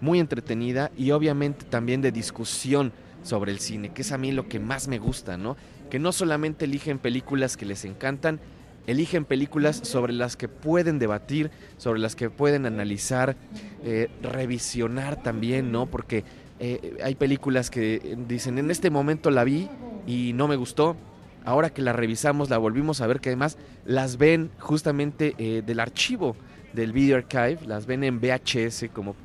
muy 0.00 0.18
entretenida 0.18 0.90
y 0.96 1.10
obviamente 1.10 1.64
también 1.64 2.00
de 2.02 2.12
discusión 2.12 2.92
sobre 3.22 3.52
el 3.52 3.58
cine, 3.58 3.90
que 3.92 4.02
es 4.02 4.12
a 4.12 4.18
mí 4.18 4.32
lo 4.32 4.48
que 4.48 4.60
más 4.60 4.88
me 4.88 4.98
gusta, 4.98 5.36
¿no? 5.36 5.56
Que 5.90 5.98
no 5.98 6.12
solamente 6.12 6.64
eligen 6.64 6.98
películas 6.98 7.56
que 7.56 7.66
les 7.66 7.84
encantan, 7.84 8.40
eligen 8.86 9.24
películas 9.24 9.76
sobre 9.76 10.12
las 10.12 10.36
que 10.36 10.48
pueden 10.48 10.98
debatir, 10.98 11.50
sobre 11.76 12.00
las 12.00 12.16
que 12.16 12.30
pueden 12.30 12.66
analizar, 12.66 13.36
eh, 13.84 14.08
revisionar 14.22 15.22
también, 15.22 15.72
¿no? 15.72 15.86
Porque 15.86 16.24
eh, 16.58 16.98
hay 17.02 17.14
películas 17.14 17.70
que 17.70 18.16
dicen, 18.28 18.58
en 18.58 18.70
este 18.70 18.90
momento 18.90 19.30
la 19.30 19.44
vi 19.44 19.68
y 20.06 20.32
no 20.34 20.48
me 20.48 20.56
gustó, 20.56 20.96
ahora 21.44 21.70
que 21.70 21.82
la 21.82 21.92
revisamos, 21.92 22.50
la 22.50 22.58
volvimos 22.58 23.00
a 23.00 23.06
ver, 23.06 23.20
que 23.20 23.30
además 23.30 23.58
las 23.84 24.16
ven 24.18 24.50
justamente 24.58 25.34
eh, 25.38 25.62
del 25.64 25.80
archivo 25.80 26.36
del 26.72 26.92
Video 26.92 27.16
Archive, 27.16 27.58
las 27.66 27.86
ven 27.86 28.04
en 28.04 28.20
VHS 28.20 28.86
como 28.92 29.16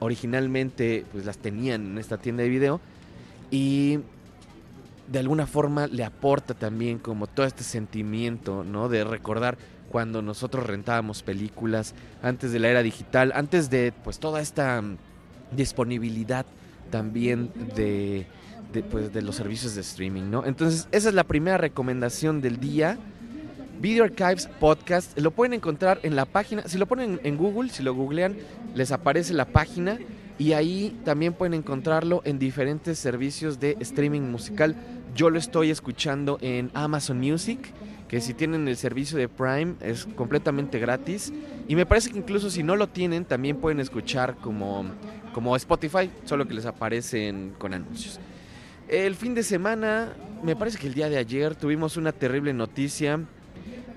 originalmente 0.00 1.04
pues 1.12 1.24
las 1.24 1.38
tenían 1.38 1.86
en 1.92 1.98
esta 1.98 2.18
tienda 2.18 2.42
de 2.42 2.48
video 2.48 2.80
y 3.50 4.00
de 5.08 5.18
alguna 5.18 5.46
forma 5.46 5.86
le 5.86 6.04
aporta 6.04 6.54
también 6.54 6.98
como 6.98 7.26
todo 7.26 7.46
este 7.46 7.64
sentimiento, 7.64 8.64
¿no? 8.64 8.88
De 8.88 9.04
recordar 9.04 9.56
cuando 9.90 10.22
nosotros 10.22 10.66
rentábamos 10.66 11.22
películas 11.22 11.94
antes 12.22 12.52
de 12.52 12.58
la 12.58 12.68
era 12.68 12.82
digital, 12.82 13.32
antes 13.34 13.70
de 13.70 13.92
pues 14.04 14.18
toda 14.18 14.40
esta 14.40 14.82
mm, 14.82 14.96
disponibilidad 15.52 16.46
también 16.90 17.50
de, 17.74 18.26
pues, 18.90 19.12
de 19.12 19.22
los 19.22 19.36
servicios 19.36 19.74
de 19.74 19.80
streaming, 19.80 20.30
¿no? 20.30 20.44
Entonces, 20.44 20.88
esa 20.92 21.08
es 21.08 21.14
la 21.14 21.24
primera 21.24 21.58
recomendación 21.58 22.40
del 22.40 22.60
día. 22.60 22.98
Video 23.80 24.04
Archives 24.04 24.48
Podcast, 24.58 25.18
lo 25.18 25.32
pueden 25.32 25.52
encontrar 25.52 26.00
en 26.02 26.16
la 26.16 26.24
página, 26.24 26.62
si 26.66 26.78
lo 26.78 26.86
ponen 26.86 27.20
en 27.24 27.36
Google, 27.36 27.68
si 27.68 27.82
lo 27.82 27.94
googlean, 27.94 28.34
les 28.74 28.90
aparece 28.90 29.34
la 29.34 29.44
página 29.44 29.98
y 30.38 30.52
ahí 30.52 30.98
también 31.04 31.34
pueden 31.34 31.54
encontrarlo 31.54 32.22
en 32.24 32.38
diferentes 32.38 32.98
servicios 32.98 33.60
de 33.60 33.76
streaming 33.80 34.22
musical. 34.22 34.74
Yo 35.16 35.30
lo 35.30 35.38
estoy 35.38 35.70
escuchando 35.70 36.36
en 36.42 36.70
Amazon 36.74 37.18
Music, 37.18 37.72
que 38.06 38.20
si 38.20 38.34
tienen 38.34 38.68
el 38.68 38.76
servicio 38.76 39.16
de 39.16 39.30
Prime 39.30 39.76
es 39.80 40.04
completamente 40.14 40.78
gratis. 40.78 41.32
Y 41.66 41.74
me 41.74 41.86
parece 41.86 42.10
que 42.10 42.18
incluso 42.18 42.50
si 42.50 42.62
no 42.62 42.76
lo 42.76 42.86
tienen, 42.86 43.24
también 43.24 43.56
pueden 43.56 43.80
escuchar 43.80 44.36
como, 44.36 44.84
como 45.32 45.56
Spotify, 45.56 46.10
solo 46.26 46.46
que 46.46 46.52
les 46.52 46.66
aparecen 46.66 47.54
con 47.56 47.72
anuncios. 47.72 48.20
El 48.88 49.14
fin 49.14 49.34
de 49.34 49.42
semana, 49.42 50.12
me 50.42 50.54
parece 50.54 50.76
que 50.76 50.86
el 50.86 50.92
día 50.92 51.08
de 51.08 51.16
ayer 51.16 51.54
tuvimos 51.54 51.96
una 51.96 52.12
terrible 52.12 52.52
noticia. 52.52 53.18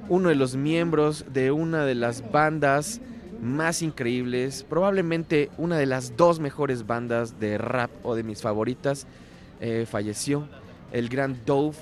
Uno 0.08 0.30
de 0.30 0.36
los 0.36 0.56
miembros 0.56 1.26
de 1.34 1.52
una 1.52 1.84
de 1.84 1.96
las 1.96 2.32
bandas 2.32 3.02
más 3.42 3.82
increíbles, 3.82 4.66
probablemente 4.70 5.52
una 5.58 5.78
de 5.78 5.86
las 5.86 6.16
dos 6.16 6.40
mejores 6.40 6.88
bandas 6.88 7.42
de 7.42 7.58
rap 7.58 7.92
o 8.04 8.16
de 8.16 8.24
mis 8.24 8.42
favoritas, 8.42 9.06
eh, 9.60 9.86
falleció. 9.86 10.48
El 10.92 11.10
gran 11.10 11.38
Dove 11.46 11.78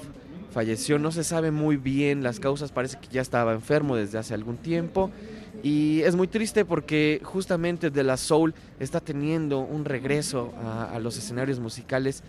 falleció, 0.52 0.98
no 0.98 1.12
se 1.12 1.24
sabe 1.24 1.52
muy 1.52 1.78
bien 1.78 2.24
las 2.24 2.40
causas, 2.40 2.72
parece 2.72 2.98
que 3.00 3.08
ya 3.10 3.22
estaba 3.22 3.54
enfermo 3.54 3.96
desde 3.96 4.18
hace 4.18 4.34
algún 4.34 4.58
tiempo. 4.58 5.12
Y 5.64 6.02
es 6.02 6.16
muy 6.16 6.28
triste 6.28 6.66
porque 6.66 7.20
justamente 7.24 7.90
De 7.90 8.04
La 8.04 8.18
Soul 8.18 8.54
está 8.80 9.00
teniendo 9.00 9.60
un 9.60 9.86
regreso 9.86 10.54
a, 10.64 10.98
los 11.00 11.18
escenarios 11.18 11.60
musicales. 11.60 12.24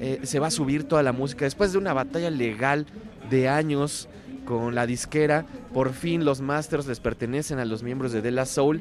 Eh, 0.00 0.20
se 0.22 0.38
va 0.38 0.46
a 0.46 0.50
subir 0.50 0.84
toda 0.84 1.02
la 1.02 1.12
música 1.12 1.44
después 1.44 1.72
de 1.72 1.78
una 1.78 1.92
batalla 1.92 2.30
legal 2.30 2.86
de 3.30 3.48
años 3.48 4.08
con 4.44 4.74
la 4.74 4.86
disquera. 4.86 5.44
Por 5.74 5.92
fin 5.92 6.24
los 6.24 6.40
masters 6.40 6.86
les 6.86 7.00
pertenecen 7.00 7.58
a 7.58 7.64
los 7.64 7.82
miembros 7.82 8.12
de 8.12 8.22
De 8.22 8.30
La 8.30 8.46
Soul 8.46 8.80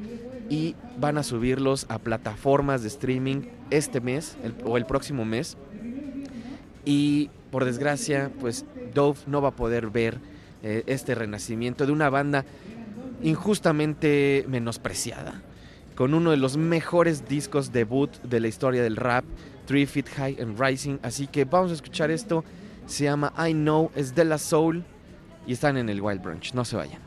y 0.49 0.75
van 0.99 1.17
a 1.17 1.23
subirlos 1.23 1.85
a 1.89 1.99
plataformas 1.99 2.81
de 2.81 2.87
streaming 2.87 3.47
este 3.69 3.99
mes 3.99 4.37
o 4.63 4.77
el 4.77 4.85
próximo 4.85 5.25
mes. 5.25 5.57
Y 6.85 7.29
por 7.51 7.65
desgracia, 7.65 8.31
pues 8.39 8.65
Dove 8.93 9.19
no 9.27 9.41
va 9.41 9.49
a 9.49 9.55
poder 9.55 9.89
ver 9.89 10.19
eh, 10.63 10.83
este 10.87 11.15
renacimiento 11.15 11.85
de 11.85 11.91
una 11.91 12.09
banda 12.09 12.45
injustamente 13.21 14.45
menospreciada, 14.47 15.41
con 15.95 16.13
uno 16.13 16.31
de 16.31 16.37
los 16.37 16.57
mejores 16.57 17.27
discos 17.27 17.71
debut 17.71 18.11
de 18.23 18.39
la 18.39 18.47
historia 18.47 18.83
del 18.83 18.95
rap, 18.95 19.25
Three 19.65 19.85
Feet 19.85 20.09
High 20.09 20.41
and 20.41 20.59
Rising. 20.59 20.97
Así 21.01 21.27
que 21.27 21.45
vamos 21.45 21.71
a 21.71 21.73
escuchar 21.73 22.11
esto. 22.11 22.43
Se 22.85 23.03
llama 23.03 23.33
I 23.37 23.53
Know, 23.53 23.91
es 23.95 24.15
de 24.15 24.25
la 24.25 24.37
Soul 24.37 24.83
y 25.45 25.53
están 25.53 25.77
en 25.77 25.89
el 25.89 26.01
Wild 26.01 26.21
Branch. 26.21 26.53
No 26.53 26.63
se 26.63 26.75
vayan. 26.75 27.06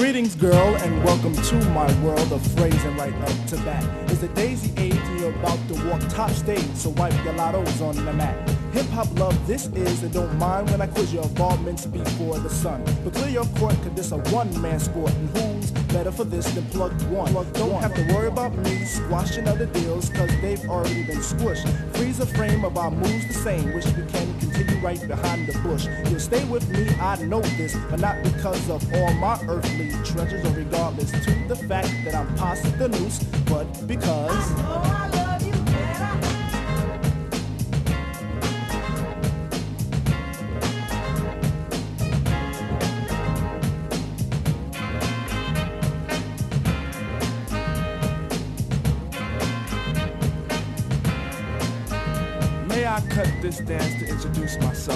Greetings, 0.00 0.34
girl, 0.34 0.76
and 0.76 1.04
welcome 1.04 1.34
to 1.34 1.54
my 1.72 2.02
world 2.02 2.32
of 2.32 2.40
phrasing 2.56 2.96
right 2.96 3.12
up 3.12 3.46
to 3.48 3.56
bat. 3.56 3.84
It's 4.10 4.22
the 4.22 4.28
daisy 4.28 4.72
age, 4.78 4.94
and 4.94 5.20
you're 5.20 5.28
about 5.28 5.58
to 5.68 5.74
walk 5.90 6.00
top 6.08 6.30
stage, 6.30 6.64
so 6.74 6.88
wipe 6.88 7.12
your 7.22 7.34
lottos 7.34 7.82
on 7.82 7.94
the 8.06 8.12
mat. 8.14 8.59
Hip 8.72 8.86
hop 8.90 9.18
love, 9.18 9.46
this 9.48 9.66
is, 9.66 10.04
and 10.04 10.12
don't 10.12 10.38
mind 10.38 10.70
when 10.70 10.80
I 10.80 10.86
quiz 10.86 11.12
your 11.12 11.24
involvements 11.24 11.86
before 11.86 12.38
the 12.38 12.48
sun. 12.48 12.84
But 13.02 13.14
clear 13.14 13.28
your 13.28 13.44
court, 13.58 13.74
cause 13.82 13.94
this 13.94 14.12
a 14.12 14.18
one 14.32 14.48
man 14.62 14.78
sport, 14.78 15.12
and 15.12 15.28
who's 15.30 15.72
better 15.92 16.12
for 16.12 16.22
this 16.22 16.48
than 16.52 16.64
plug 16.66 16.92
one? 17.10 17.32
Plug 17.32 17.52
don't 17.54 17.80
have 17.82 17.94
to 17.94 18.14
worry 18.14 18.28
about 18.28 18.56
me 18.58 18.84
squashing 18.84 19.48
other 19.48 19.66
deals, 19.66 20.08
cause 20.10 20.30
they've 20.40 20.64
already 20.70 21.02
been 21.02 21.18
squished. 21.18 21.66
Freeze 21.96 22.20
a 22.20 22.26
frame 22.26 22.64
of 22.64 22.78
our 22.78 22.92
moves 22.92 23.26
the 23.26 23.34
same, 23.34 23.74
wish 23.74 23.86
we 23.86 24.06
can 24.06 24.38
continue 24.38 24.78
right 24.78 25.04
behind 25.08 25.48
the 25.48 25.58
bush. 25.60 25.88
You'll 26.08 26.20
stay 26.20 26.44
with 26.44 26.68
me, 26.70 26.88
I 27.00 27.16
know 27.24 27.40
this, 27.40 27.76
but 27.90 27.98
not 27.98 28.22
because 28.22 28.70
of 28.70 28.84
all 28.94 29.12
my 29.14 29.36
earthly 29.48 29.90
treasures, 30.04 30.44
or 30.46 30.52
regardless 30.52 31.10
to 31.10 31.44
the 31.48 31.56
fact 31.56 31.92
that 32.04 32.14
I'm 32.14 32.32
past 32.36 32.62
the 32.78 32.88
noose, 32.88 33.18
but 33.46 33.66
because. 33.88 35.09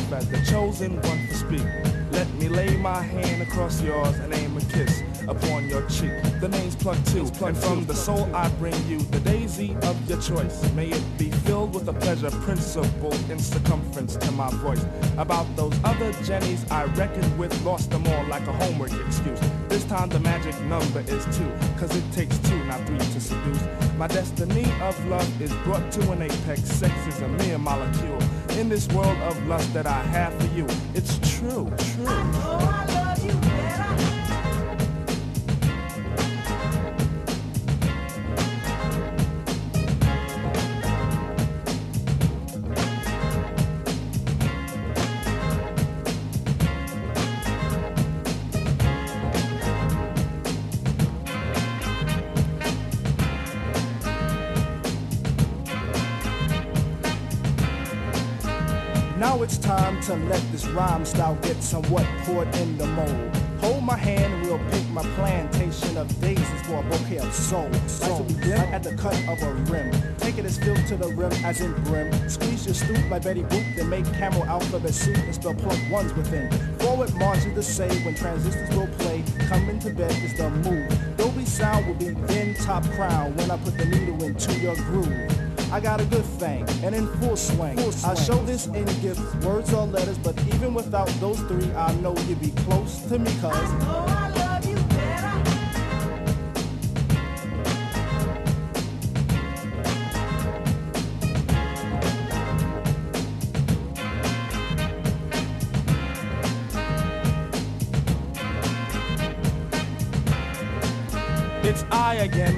Myself 0.05 0.13
as 0.13 0.29
the 0.29 0.51
chosen 0.51 0.97
one 1.03 1.27
to 1.29 1.35
speak? 1.35 1.67
Let 2.13 2.33
me 2.35 2.49
lay 2.49 2.77
my 2.77 3.03
hand 3.03 3.43
across 3.43 3.81
yours 3.83 4.17
and 4.19 4.33
aim 4.35 4.57
a 4.57 4.61
kiss 4.61 5.03
upon 5.27 5.69
your 5.69 5.83
cheek. 5.89 6.13
The 6.41 6.49
name's 6.49 6.77
Plug 6.77 6.97
Two, 7.07 7.27
and 7.45 7.57
from 7.57 7.85
the 7.87 7.95
soul 7.95 8.29
I 8.35 8.49
bring 8.61 8.75
you 8.87 8.99
the 8.99 9.21
daisy 9.21 9.77
of 9.83 10.09
your 10.09 10.21
choice. 10.21 10.73
May 10.75 10.89
it 10.89 11.19
be 11.19 11.31
filled 11.31 11.75
with 11.75 11.89
a 11.89 11.93
pleasure 11.93 12.31
principle 12.31 13.13
in 13.31 13.39
circumference 13.39 14.17
to 14.17 14.31
my 14.33 14.51
voice. 14.51 14.85
About 15.19 15.47
those 15.57 15.75
other 15.83 16.13
Jennies 16.25 16.65
I 16.71 16.85
reckoned 16.85 17.39
with, 17.39 17.53
lost 17.65 17.91
them 17.91 18.07
all 18.07 18.25
like 18.27 18.47
a 18.47 18.53
homework 18.53 18.93
excuse. 19.07 19.41
This 19.69 19.85
time 19.85 20.09
the 20.09 20.21
magic 20.21 20.59
number 20.63 21.01
is 21.01 21.25
two, 21.37 21.51
cause 21.79 21.95
it 21.97 22.05
takes 22.13 22.39
two, 22.39 22.65
not 22.65 22.87
three 22.87 22.99
to 22.99 23.21
seduce. 23.21 23.63
My 23.97 24.07
destiny 24.07 24.67
of 24.83 25.07
love 25.07 25.43
is 25.43 25.53
brought 25.65 25.91
to 25.93 26.13
an 26.13 26.23
apex. 26.23 26.63
Sex 26.63 26.95
is 27.07 27.21
a 27.23 27.29
mere 27.29 27.59
molecule. 27.59 28.21
In 28.59 28.69
this 28.69 28.87
world 28.89 29.19
of 29.23 29.47
lust 29.49 29.75
that 29.75 29.87
I 29.87 30.01
have 30.15 30.33
for 30.41 30.47
you, 30.55 30.67
it's 30.95 31.19
true, 31.39 31.73
true. 31.77 32.94
To 60.15 60.29
let 60.29 60.53
this 60.53 60.67
rhyme 60.69 61.05
style 61.05 61.37
get 61.43 61.63
somewhat 61.63 62.07
poured 62.25 62.55
in 62.57 62.79
the 62.79 62.87
mold. 62.87 63.37
Hold 63.61 63.83
my 63.83 63.97
hand 63.97 64.43
we'll 64.43 64.59
pick 64.71 64.87
my 64.91 65.03
plantation 65.17 65.97
of 65.97 66.09
daisies 66.21 66.63
for 66.67 66.81
a 66.81 66.83
bouquet 66.83 67.19
of 67.19 67.33
soul. 67.33 67.69
Like 68.01 68.17
to 68.19 68.35
begin 68.35 68.61
at 68.75 68.83
the 68.83 68.95
cut 68.95 69.17
of 69.29 69.43
a 69.43 69.53
rim. 69.73 69.93
Take 70.19 70.39
it 70.39 70.45
as 70.45 70.59
filled 70.59 70.87
to 70.89 70.97
the 70.97 71.09
rim 71.09 71.33
as 71.45 71.61
in 71.61 71.73
brim. 71.85 72.13
Squeeze 72.29 72.67
your 72.67 72.75
stoop 72.75 73.11
like 73.11 73.25
Betty 73.25 73.43
Boop, 73.43 73.77
then 73.77 73.89
make 73.89 74.05
camel 74.15 74.45
alphabet 74.45 74.95
soup 74.95 75.17
and 75.17 75.35
spell 75.35 75.55
plug 75.55 75.79
ones 75.91 76.13
within. 76.15 76.51
Forward 76.79 77.13
march 77.15 77.39
is 77.39 77.55
the 77.55 77.63
say 77.63 77.89
when 78.05 78.15
transistors 78.15 78.77
will 78.77 78.89
play. 78.99 79.25
Coming 79.49 79.79
to 79.81 79.91
bed 79.91 80.13
is 80.23 80.37
the 80.37 80.51
move. 80.51 81.17
Dolby 81.17 81.45
sound 81.45 81.87
will 81.87 81.95
be 81.95 82.11
then 82.27 82.55
top 82.57 82.85
crown 82.91 83.35
when 83.37 83.51
I 83.51 83.57
put 83.57 83.77
the 83.79 83.87
needle 83.87 84.23
into 84.23 84.61
your 84.61 84.77
groove. 84.77 85.54
I 85.73 85.81
got 85.81 86.01
a 86.01 86.05
good 86.05 86.25
thing, 86.25 86.67
and 86.85 86.95
in 86.95 87.07
full 87.19 87.37
swing. 87.37 87.79
I 88.05 88.15
show 88.15 88.43
this 88.45 88.67
in 88.67 88.85
gifts, 89.01 89.21
words 89.45 89.73
or 89.73 89.87
letters, 89.87 90.19
but 90.19 90.39
even 90.55 90.75
without 90.75 91.09
those 91.21 91.39
three, 91.41 91.73
I 91.75 91.95
know 91.97 92.17
you'd 92.29 92.41
be 92.41 92.51
close 92.63 93.01
to 93.09 93.19
me, 93.19 93.31
cuz. 93.41 94.34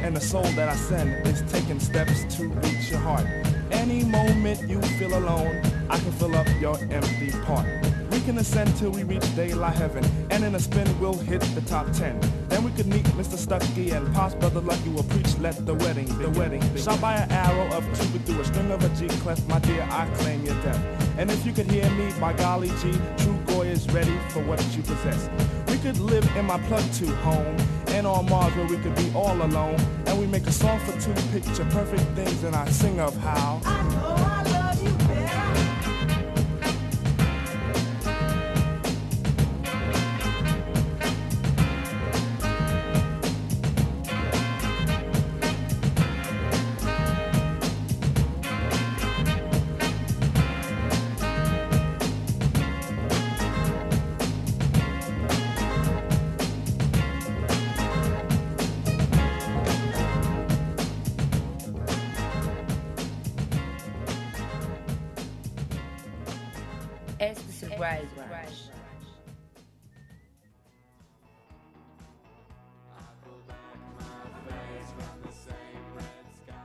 And 0.06 0.16
the 0.16 0.20
soul 0.20 0.44
that 0.54 0.68
I 0.68 0.76
send 0.76 1.26
is 1.26 1.42
taking 1.50 1.80
steps 1.80 2.36
to 2.36 2.46
reach 2.48 2.90
your 2.90 3.00
heart. 3.00 3.26
Any 3.72 4.04
moment 4.04 4.68
you 4.68 4.80
feel 4.98 5.18
alone, 5.18 5.60
I 5.90 5.98
can 5.98 6.12
fill 6.12 6.36
up 6.36 6.46
your 6.60 6.78
empty 6.92 7.32
part. 7.44 7.66
We 8.12 8.20
can 8.20 8.38
ascend 8.38 8.76
till 8.76 8.90
we 8.90 9.02
reach 9.02 9.34
daylight 9.34 9.74
heaven, 9.74 10.04
and 10.30 10.44
in 10.44 10.54
a 10.54 10.60
spin 10.60 10.86
we'll 11.00 11.18
hit 11.18 11.40
the 11.56 11.60
top 11.62 11.90
ten. 11.90 12.20
Then 12.48 12.62
we 12.62 12.70
could 12.70 12.86
meet 12.86 13.04
Mr. 13.18 13.36
Stucky 13.36 13.90
and 13.90 14.14
Pops 14.14 14.36
Brother 14.36 14.60
Lucky 14.60 14.90
will 14.90 15.02
preach, 15.02 15.36
let 15.38 15.66
the 15.66 15.74
wedding, 15.74 16.06
the 16.18 16.30
wedding. 16.30 16.62
Shot 16.76 17.00
by 17.00 17.14
an 17.14 17.30
arrow 17.32 17.66
of 17.76 17.84
Cupid 17.98 18.24
through 18.26 18.40
a 18.40 18.44
string 18.44 18.70
of 18.70 18.84
a 18.84 18.88
G 18.90 19.08
clef, 19.22 19.44
my 19.48 19.58
dear, 19.58 19.82
I 19.90 20.06
claim 20.18 20.44
your 20.44 20.54
death. 20.62 21.18
And 21.18 21.32
if 21.32 21.44
you 21.44 21.52
could 21.52 21.68
hear 21.68 21.90
me, 21.90 22.12
by 22.20 22.32
golly 22.34 22.68
G, 22.80 22.92
true 23.18 23.38
Goy 23.48 23.66
is 23.66 23.88
ready 23.88 24.16
for 24.28 24.40
what 24.44 24.62
you 24.76 24.82
possess. 24.82 25.28
We 25.68 25.78
could 25.78 25.98
live 25.98 26.24
in 26.36 26.44
my 26.44 26.60
plug 26.68 26.84
two 26.92 27.12
home, 27.16 27.56
and 27.96 28.06
on 28.06 28.28
Mars 28.28 28.54
where 28.56 28.66
we 28.66 28.76
could 28.76 28.94
be 28.94 29.10
all 29.14 29.40
alone. 29.42 29.76
And 30.06 30.20
we 30.20 30.26
make 30.26 30.46
a 30.46 30.52
song 30.52 30.78
for 30.80 30.92
two 31.00 31.14
picture 31.32 31.64
perfect 31.70 32.02
things, 32.14 32.44
and 32.44 32.54
I 32.54 32.68
sing 32.68 33.00
of 33.00 33.16
how. 33.16 33.60
Este 33.64 34.35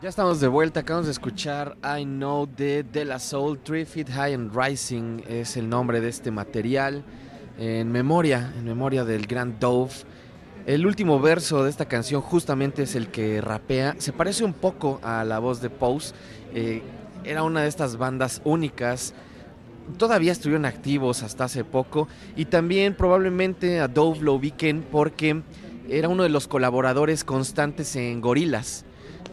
Ya 0.02 0.10
estamos 0.10 0.40
de 0.40 0.48
vuelta, 0.48 0.80
acabamos 0.80 1.06
de 1.06 1.12
escuchar 1.12 1.78
I 1.84 2.06
Know 2.06 2.48
de 2.48 2.82
De 2.82 3.06
La 3.06 3.20
Soul, 3.20 3.60
Three 3.60 3.86
Feet 3.86 4.10
High 4.10 4.34
and 4.34 4.52
Rising 4.52 5.22
es 5.30 5.58
el 5.58 5.70
nombre 5.70 6.02
de 6.02 6.10
este 6.10 6.32
material, 6.32 7.04
en 7.60 7.92
memoria, 7.92 8.52
en 8.58 8.66
memoria 8.66 9.06
del 9.06 9.28
gran 9.28 9.60
Dove. 9.60 9.92
El 10.66 10.88
último 10.88 11.20
verso 11.20 11.64
de 11.64 11.70
esta 11.70 11.86
canción 11.86 12.20
justamente 12.24 12.82
es 12.82 12.96
el 12.96 13.10
que 13.10 13.42
rapea, 13.42 13.94
se 14.00 14.12
parece 14.12 14.44
un 14.44 14.54
poco 14.54 15.00
a 15.04 15.24
la 15.24 15.38
voz 15.38 15.62
de 15.62 15.70
Pose, 15.70 16.16
eh, 16.56 16.82
era 17.24 17.44
una 17.44 17.62
de 17.62 17.68
estas 17.68 17.98
bandas 17.98 18.42
únicas, 18.44 19.14
todavía 20.00 20.32
estuvieron 20.32 20.66
activos 20.66 21.22
hasta 21.22 21.44
hace 21.44 21.64
poco 21.64 22.08
y 22.36 22.46
también 22.46 22.96
probablemente 22.96 23.80
a 23.80 23.88
Dove 23.88 24.22
lo 24.22 24.34
ubiquen 24.34 24.82
porque 24.82 25.44
era 25.88 26.10
uno 26.10 26.24
de 26.24 26.30
los 26.30 26.48
colaboradores 26.48 27.24
constantes 27.24 27.96
en 27.96 28.20
Gorilas. 28.20 28.84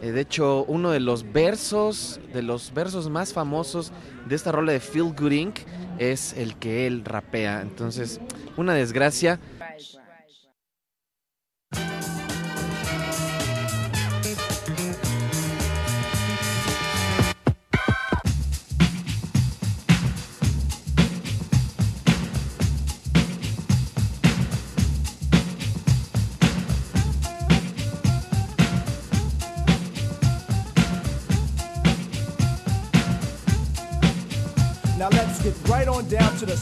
Eh, 0.01 0.11
de 0.11 0.21
hecho, 0.21 0.63
uno 0.65 0.91
de 0.91 0.99
los 0.99 1.31
versos, 1.31 2.19
de 2.33 2.41
los 2.41 2.73
versos 2.73 3.09
más 3.09 3.33
famosos 3.33 3.91
de 4.27 4.35
esta 4.35 4.51
rola 4.51 4.71
de 4.71 4.79
Phil 4.79 5.13
Good 5.17 5.31
Inc. 5.31 5.59
es 5.97 6.33
el 6.33 6.55
que 6.55 6.87
él 6.87 7.03
rapea. 7.03 7.61
Entonces, 7.61 8.19
una 8.57 8.73
desgracia. 8.73 9.39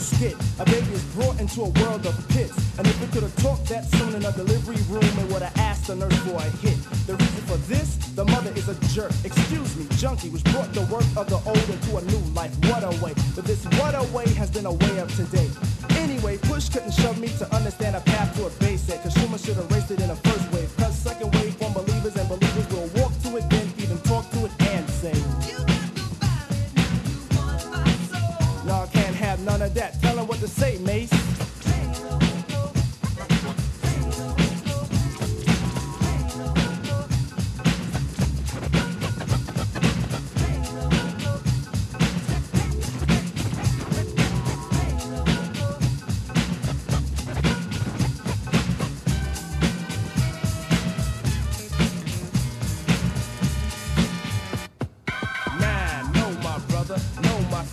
Skit. 0.07 0.35
A 0.59 0.65
baby 0.65 0.91
is 0.93 1.03
brought 1.15 1.39
into 1.39 1.61
a 1.61 1.69
world 1.81 2.05
of 2.05 2.15
pits. 2.29 2.55
And 2.77 2.87
if 2.87 3.01
it 3.03 3.11
could 3.11 3.23
have 3.23 3.35
talked 3.37 3.67
that 3.69 3.85
soon 3.85 4.15
in 4.15 4.23
a 4.23 4.31
delivery 4.31 4.79
room, 4.89 5.03
it 5.03 5.27
would 5.31 5.41
have 5.41 5.57
asked 5.57 5.87
the 5.87 5.95
nurse 5.95 6.17
for 6.25 6.37
a 6.37 6.49
hit. 6.63 6.77
The 7.07 7.15
reason 7.15 7.43
for 7.49 7.57
this, 7.67 7.95
the 8.15 8.25
mother 8.25 8.51
is 8.55 8.67
a 8.69 8.75
jerk. 8.95 9.11
Excuse 9.23 9.75
me, 9.75 9.85
junkie, 9.97 10.29
which 10.29 10.43
brought 10.45 10.71
the 10.73 10.85
work 10.93 11.07
of 11.15 11.27
the 11.29 11.39
old 11.45 11.67
into 11.69 11.97
a 11.97 12.03
new 12.11 12.23
life. 12.33 12.53
What 12.69 12.83
a 12.83 12.91
way. 13.03 13.13
But 13.35 13.45
this 13.45 13.65
what 13.79 13.93
a 13.95 14.03
way 14.15 14.27
has 14.35 14.49
been 14.49 14.65
a 14.65 14.73
way 14.73 14.97
of 14.99 15.13
today. 15.15 15.49
Anyway, 15.97 16.37
push 16.37 16.69
couldn't 16.69 16.93
shove 16.93 17.19
me 17.19 17.27
to 17.39 17.45
understand 17.55 17.95
a 17.95 18.01
path 18.01 18.35
to 18.37 18.45
a 18.45 18.49
basic. 18.61 19.01
Cause 19.03 19.13
Schumer 19.15 19.43
should 19.43 19.55
have 19.55 19.69
raced 19.71 19.91
it 19.91 20.01
in 20.01 20.09
a 20.09 20.15
first 20.15 20.51
wave. 20.53 20.71
Cause 20.77 20.95
second 20.95 21.33
wave 21.33 21.37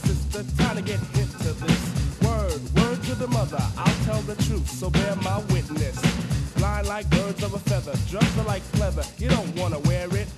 sister. 0.06 0.44
Time 0.62 0.76
to 0.76 0.82
get 0.82 1.00
hip 1.16 1.28
to 1.44 1.52
this. 1.64 1.82
Word, 2.22 2.60
word 2.76 3.02
to 3.04 3.14
the 3.14 3.28
mother. 3.28 3.62
I'll 3.76 4.04
tell 4.04 4.22
the 4.22 4.36
truth, 4.44 4.68
so 4.68 4.90
bear 4.90 5.16
my 5.16 5.38
witness. 5.52 5.98
Blind 6.56 6.86
like 6.86 7.08
birds 7.10 7.42
of 7.42 7.54
a 7.54 7.58
feather, 7.58 7.92
are 7.92 8.44
like 8.44 8.62
pleather. 8.72 9.04
You 9.20 9.28
don't 9.28 9.54
wanna 9.56 9.78
wear 9.80 10.08
it. 10.16 10.28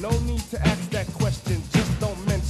No 0.00 0.10
need 0.20 0.44
to 0.50 0.58
ask 0.66 0.90
that 0.90 1.06
question, 1.14 1.62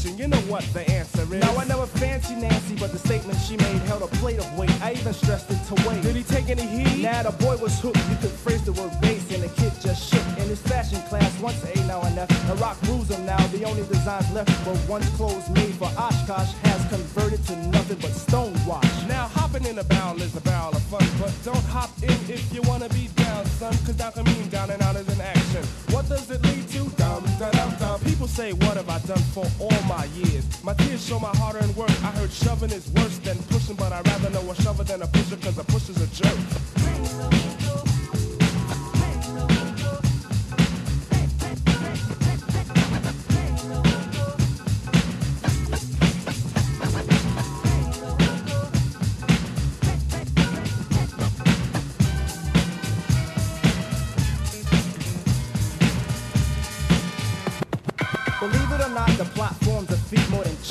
just. 0.03 0.19
You 0.19 0.29
know 0.29 0.41
what 0.51 0.65
the 0.73 0.89
answer 0.91 1.23
is. 1.23 1.41
Now 1.41 1.57
I 1.57 1.65
never 1.65 1.87
fancy 1.87 2.35
Nancy, 2.35 2.77
but 2.77 2.93
the 2.93 2.99
statement 2.99 3.39
she 3.41 3.57
made 3.57 3.81
held 3.89 4.03
a 4.03 4.09
plate 4.19 4.39
of 4.39 4.59
weight. 4.59 4.71
I 4.83 4.93
even 4.93 5.13
stressed 5.13 5.51
it 5.51 5.61
to 5.69 5.89
weight. 5.89 6.03
Did 6.03 6.17
he 6.17 6.23
take 6.23 6.49
any 6.49 6.67
heat? 6.67 7.03
Nah, 7.03 7.23
the 7.23 7.33
boy 7.33 7.57
was 7.57 7.79
hooked. 7.81 7.99
You 8.11 8.17
could 8.17 8.31
phrase 8.31 8.63
the 8.63 8.73
word 8.73 8.93
base, 9.01 9.31
and 9.33 9.43
the 9.43 9.49
kid 9.61 9.73
just 9.81 10.13
shook. 10.13 10.25
In 10.39 10.49
his 10.49 10.61
fashion 10.61 11.01
class, 11.09 11.31
once 11.41 11.63
A 11.65 11.75
now 11.87 12.03
and 12.03 12.19
F. 12.19 12.29
The 12.47 12.55
rock 12.57 12.77
rules 12.89 13.11
him 13.11 13.25
now. 13.27 13.45
The 13.49 13.65
only 13.65 13.83
designs 13.87 14.31
left 14.33 14.51
were 14.67 14.79
once 14.89 15.09
clothes 15.17 15.49
made 15.51 15.75
for 15.75 15.91
Oshkosh 15.97 16.53
has 16.65 16.81
converted 16.89 17.45
to 17.47 17.57
nothing 17.69 17.99
but 17.99 18.11
stonewash. 18.11 19.09
Now 19.09 19.29
hopping 19.29 19.65
in 19.65 19.79
a 19.79 19.85
barrel 19.85 20.21
is 20.21 20.37
a 20.37 20.41
barrel 20.41 20.75
of 20.75 20.83
fun, 20.83 21.07
but 21.21 21.33
don't 21.45 21.65
hop 21.67 21.91
in 22.03 22.11
if 22.29 22.53
you 22.53 22.63
wanna 22.63 22.89
be 22.91 23.09
down, 23.17 23.45
son. 23.47 23.73
Cause 23.85 23.97
down 23.97 24.13
can 24.13 24.25
mean 24.25 24.49
down 24.49 24.71
and 24.71 24.83
out 24.83 24.97
is 24.97 25.09
an 25.09 25.21
action. 25.21 25.65
What 25.95 26.09
does 26.09 26.31
it 26.31 26.43
say, 28.33 28.53
what 28.55 28.79
have 28.79 28.89
I 28.89 28.99
done 29.01 29.23
for 29.35 29.45
all 29.61 29.83
my 29.83 30.07
years? 30.17 30.45
My 30.65 30.73
tears 30.73 31.07
show 31.07 31.19
my 31.19 31.37
hard-earned 31.37 31.77
work. 31.77 31.91
I 31.91 32.13
heard 32.17 32.31
shoving 32.31 32.71
is 32.71 32.91
worse 32.93 33.19
than 33.19 33.37
pushing, 33.51 33.77
but 33.77 33.93
I'd 33.93 34.07
rather 34.09 34.31
know 34.31 34.51
a 34.51 34.55
shover 34.55 34.85
than 34.85 35.03
a 35.03 35.07
pusher, 35.07 35.37
cause 35.37 35.59
a 35.59 35.65
pusher's 35.65 36.01
a 36.01 36.07
jerk. 36.07 37.52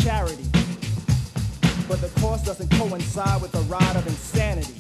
Charity. 0.01 0.43
But 1.87 2.01
the 2.01 2.11
cost 2.19 2.45
doesn't 2.45 2.71
coincide 2.71 3.41
with 3.41 3.51
the 3.51 3.61
ride 3.61 3.95
of 3.95 4.07
insanity. 4.07 4.73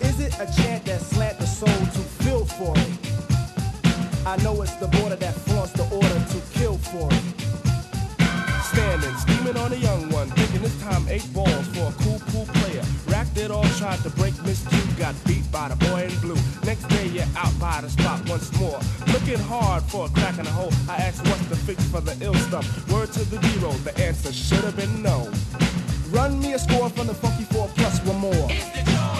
Is 0.00 0.20
it 0.20 0.34
a 0.40 0.46
chant 0.56 0.84
that 0.86 1.00
slant 1.00 1.38
the 1.38 1.46
soul 1.46 1.68
to 1.68 2.02
feel 2.22 2.46
for 2.46 2.72
it? 2.76 4.26
I 4.26 4.36
know 4.42 4.62
it's 4.62 4.74
the 4.76 4.86
border 4.86 5.16
that 5.16 5.34
flaunts 5.34 5.72
the 5.72 5.84
order 5.94 6.08
to 6.08 6.58
kill 6.58 6.78
for 6.78 7.08
it. 7.12 7.41
Standing, 8.72 9.14
scheming 9.16 9.56
on 9.58 9.72
a 9.72 9.76
young 9.76 10.08
one, 10.08 10.28
thinking 10.30 10.62
this 10.62 10.80
time 10.80 11.04
eight 11.08 11.26
balls 11.34 11.66
for 11.68 11.92
a 11.92 11.94
cool, 12.02 12.20
cool 12.30 12.46
player. 12.46 12.82
Racked 13.06 13.36
it 13.36 13.50
all, 13.50 13.68
tried 13.76 13.98
to 14.00 14.10
break 14.10 14.32
Miss 14.44 14.66
Q, 14.66 14.78
got 14.96 15.14
beat 15.26 15.44
by 15.52 15.68
the 15.68 15.76
boy 15.76 16.04
in 16.04 16.18
blue. 16.20 16.40
Next 16.64 16.88
day 16.88 17.06
you're 17.08 17.28
out 17.36 17.52
by 17.60 17.82
the 17.82 17.90
spot 17.90 18.26
once 18.30 18.50
more. 18.58 18.80
Looking 19.12 19.38
hard 19.38 19.82
for 19.84 20.06
a 20.06 20.08
crack 20.08 20.38
in 20.38 20.44
the 20.44 20.50
hole. 20.50 20.72
I 20.88 20.96
asked 20.96 21.26
what's 21.28 21.46
the 21.46 21.56
fix 21.56 21.84
for 21.90 22.00
the 22.00 22.16
ill 22.24 22.34
stuff. 22.34 22.64
Word 22.90 23.12
to 23.12 23.24
the 23.28 23.38
zero, 23.48 23.72
the 23.84 23.92
answer 23.98 24.32
should 24.32 24.64
have 24.64 24.76
been 24.76 25.02
no. 25.02 25.30
Run 26.12 26.38
me 26.40 26.52
a 26.52 26.58
score 26.58 26.90
from 26.90 27.06
the 27.06 27.14
funky 27.14 27.44
four 27.44 27.68
plus 27.74 27.98
one 28.04 28.18
more. 28.18 28.48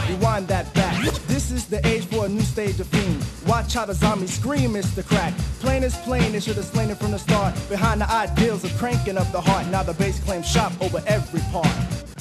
Rewind 0.08 0.46
that 0.48 0.72
back. 0.74 1.02
This 1.26 1.50
is 1.50 1.64
the 1.64 1.84
age 1.86 2.04
for 2.04 2.26
a 2.26 2.28
new 2.28 2.42
stage 2.42 2.78
of 2.80 2.86
fiend. 2.88 3.24
Watch 3.46 3.72
how 3.72 3.86
the 3.86 3.94
zombies 3.94 4.34
scream, 4.34 4.76
it's 4.76 4.90
the 4.90 5.02
Crack. 5.02 5.32
Plain 5.60 5.84
is 5.84 5.96
plain, 5.98 6.32
they 6.32 6.40
should 6.40 6.56
have 6.56 6.66
slain 6.66 6.90
it 6.90 6.98
from 6.98 7.12
the 7.12 7.18
start. 7.18 7.54
Behind 7.70 8.02
the 8.02 8.10
ideals 8.10 8.62
of 8.64 8.76
cranking 8.76 9.16
up 9.16 9.30
the 9.32 9.40
heart. 9.40 9.66
Now 9.68 9.82
the 9.82 9.94
bass 9.94 10.20
claims 10.20 10.46
shop 10.46 10.72
over 10.82 11.02
every 11.06 11.40
part. 11.50 12.11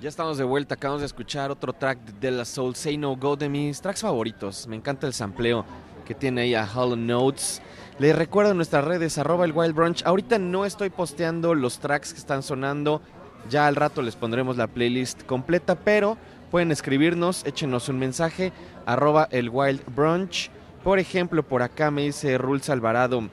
Ya 0.00 0.08
estamos 0.08 0.38
de 0.38 0.44
vuelta, 0.44 0.74
acabamos 0.74 1.00
de 1.00 1.06
escuchar 1.06 1.50
otro 1.50 1.72
track 1.72 1.98
de 2.20 2.30
la 2.30 2.44
Soul 2.44 2.76
Say 2.76 2.96
No 2.96 3.16
Go 3.16 3.34
de 3.36 3.48
mis 3.48 3.80
tracks 3.80 4.02
favoritos. 4.02 4.66
Me 4.68 4.76
encanta 4.76 5.06
el 5.06 5.12
sampleo 5.12 5.64
que 6.06 6.14
tiene 6.14 6.42
ahí 6.42 6.54
a 6.54 6.68
Hollow 6.72 6.96
Notes. 6.96 7.60
Les 7.98 8.14
recuerdo 8.14 8.54
nuestras 8.54 8.84
redes, 8.84 9.18
arroba 9.18 9.44
el 9.44 9.52
Wild 9.52 9.74
Brunch. 9.74 10.06
Ahorita 10.06 10.38
no 10.38 10.64
estoy 10.64 10.90
posteando 10.90 11.54
los 11.56 11.80
tracks 11.80 12.12
que 12.12 12.18
están 12.20 12.44
sonando. 12.44 13.02
Ya 13.50 13.66
al 13.66 13.74
rato 13.74 14.02
les 14.02 14.14
pondremos 14.14 14.56
la 14.56 14.68
playlist 14.68 15.24
completa, 15.24 15.74
pero 15.74 16.16
pueden 16.50 16.70
escribirnos, 16.70 17.44
échenos 17.44 17.88
un 17.88 17.98
mensaje, 17.98 18.52
arroba 18.86 19.28
el 19.32 19.50
Wild 19.50 19.82
Brunch. 19.94 20.50
Por 20.84 21.00
ejemplo, 21.00 21.42
por 21.42 21.62
acá 21.62 21.90
me 21.90 22.02
dice 22.02 22.38
Rules 22.38 22.70
Alvarado. 22.70 23.28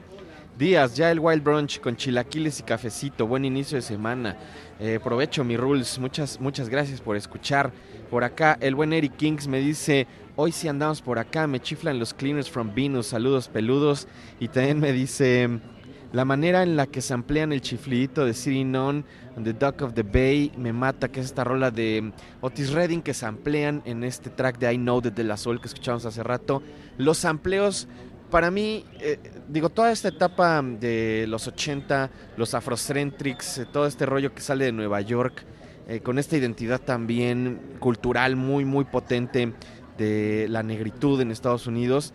Días. 0.58 0.96
Ya 0.96 1.10
el 1.10 1.20
Wild 1.20 1.42
Brunch 1.42 1.80
con 1.80 1.96
chilaquiles 1.96 2.60
y 2.60 2.62
cafecito. 2.62 3.26
Buen 3.26 3.44
inicio 3.44 3.76
de 3.76 3.82
semana. 3.82 4.36
Eh, 4.80 4.98
provecho 5.02 5.44
mi 5.44 5.56
rules. 5.56 5.98
Muchas, 5.98 6.40
muchas 6.40 6.68
gracias 6.68 7.00
por 7.00 7.16
escuchar. 7.16 7.72
Por 8.10 8.24
acá, 8.24 8.56
el 8.60 8.74
buen 8.74 8.92
Eric 8.92 9.16
Kings 9.16 9.48
me 9.48 9.58
dice: 9.58 10.06
Hoy 10.36 10.52
sí 10.52 10.68
andamos 10.68 11.02
por 11.02 11.18
acá. 11.18 11.46
Me 11.46 11.60
chiflan 11.60 11.98
los 11.98 12.14
cleaners 12.14 12.50
from 12.50 12.74
Venus. 12.74 13.08
Saludos 13.08 13.48
peludos. 13.48 14.08
Y 14.40 14.48
también 14.48 14.80
me 14.80 14.92
dice. 14.92 15.60
La 16.12 16.24
manera 16.24 16.62
en 16.62 16.76
la 16.76 16.86
que 16.86 17.02
se 17.02 17.12
amplían 17.12 17.52
el 17.52 17.60
chiflidito 17.60 18.24
de 18.24 18.32
Sitting 18.32 18.74
On, 18.76 19.04
The 19.42 19.52
Duck 19.52 19.82
of 19.82 19.92
the 19.92 20.02
Bay, 20.02 20.52
me 20.56 20.72
mata, 20.72 21.08
que 21.08 21.20
es 21.20 21.26
esta 21.26 21.44
rola 21.44 21.70
de 21.70 22.12
Otis 22.40 22.72
Redding 22.72 23.02
que 23.02 23.12
se 23.12 23.26
amplían 23.26 23.82
en 23.84 24.04
este 24.04 24.30
track 24.30 24.58
de 24.58 24.72
I 24.72 24.78
Know 24.78 25.00
de 25.00 25.24
La 25.24 25.36
Soul 25.36 25.60
que 25.60 25.66
escuchamos 25.66 26.06
hace 26.06 26.22
rato. 26.22 26.62
Los 26.96 27.24
amplios, 27.24 27.88
para 28.30 28.50
mí, 28.50 28.84
eh, 29.00 29.18
digo, 29.48 29.70
toda 29.70 29.92
esta 29.92 30.08
etapa 30.08 30.62
de 30.62 31.26
los 31.28 31.46
80, 31.46 32.10
los 32.36 32.54
Afrocentrics, 32.54 33.58
eh, 33.58 33.66
todo 33.66 33.86
este 33.86 34.06
rollo 34.06 34.34
que 34.34 34.40
sale 34.40 34.64
de 34.66 34.72
Nueva 34.72 35.00
York, 35.00 35.44
eh, 35.88 36.00
con 36.00 36.18
esta 36.18 36.36
identidad 36.36 36.80
también 36.80 37.60
cultural 37.78 38.36
muy, 38.36 38.64
muy 38.64 38.84
potente 38.84 39.52
de 39.96 40.46
la 40.50 40.62
negritud 40.62 41.20
en 41.20 41.30
Estados 41.30 41.66
Unidos, 41.66 42.12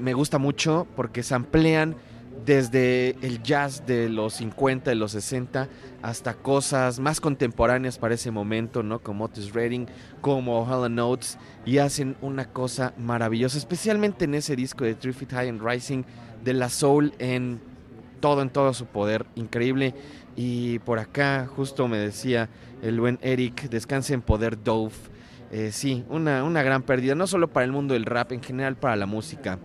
me 0.00 0.14
gusta 0.14 0.38
mucho 0.38 0.88
porque 0.96 1.22
se 1.22 1.34
amplían 1.34 1.94
desde 2.44 3.16
el 3.22 3.42
jazz 3.42 3.86
de 3.86 4.08
los 4.08 4.34
50, 4.34 4.90
de 4.90 4.96
los 4.96 5.12
60, 5.12 5.68
hasta 6.02 6.34
cosas 6.34 6.98
más 6.98 7.20
contemporáneas 7.20 7.98
para 7.98 8.14
ese 8.14 8.30
momento, 8.30 8.82
¿no? 8.82 9.00
Como 9.00 9.24
Otis 9.24 9.52
Redding, 9.52 9.86
como 10.20 10.66
Helen 10.66 10.94
Notes, 10.94 11.38
y 11.64 11.78
hacen 11.78 12.16
una 12.20 12.46
cosa 12.46 12.94
maravillosa, 12.96 13.58
especialmente 13.58 14.24
en 14.24 14.34
ese 14.34 14.56
disco 14.56 14.84
de 14.84 14.94
Three 14.94 15.14
High 15.14 15.48
and 15.48 15.62
Rising, 15.62 16.02
de 16.42 16.54
la 16.54 16.68
soul 16.68 17.12
en 17.18 17.60
todo, 18.20 18.42
en 18.42 18.50
todo 18.50 18.72
su 18.74 18.86
poder, 18.86 19.26
increíble. 19.34 19.94
Y 20.36 20.78
por 20.80 20.98
acá, 20.98 21.46
justo 21.46 21.88
me 21.88 21.98
decía 21.98 22.48
el 22.82 23.00
buen 23.00 23.18
Eric, 23.20 23.68
descanse 23.68 24.14
en 24.14 24.22
poder 24.22 24.62
Dove. 24.62 24.94
Eh, 25.52 25.70
sí, 25.72 26.04
una, 26.08 26.44
una 26.44 26.62
gran 26.62 26.82
pérdida, 26.82 27.14
no 27.14 27.26
solo 27.26 27.48
para 27.48 27.64
el 27.64 27.72
mundo 27.72 27.94
del 27.94 28.06
rap, 28.06 28.32
en 28.32 28.42
general 28.42 28.76
para 28.76 28.96
la 28.96 29.06
música. 29.06 29.58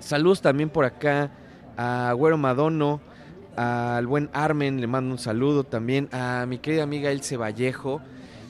Saludos 0.00 0.42
también 0.42 0.68
por 0.68 0.84
acá 0.84 1.30
a 1.76 2.12
Güero 2.16 2.38
Madono, 2.38 3.00
al 3.56 4.06
buen 4.06 4.30
Armen, 4.32 4.80
le 4.80 4.86
mando 4.86 5.12
un 5.12 5.18
saludo 5.18 5.64
también, 5.64 6.08
a 6.12 6.46
mi 6.46 6.58
querida 6.58 6.82
amiga 6.82 7.10
Elce 7.10 7.36
Vallejo, 7.36 8.00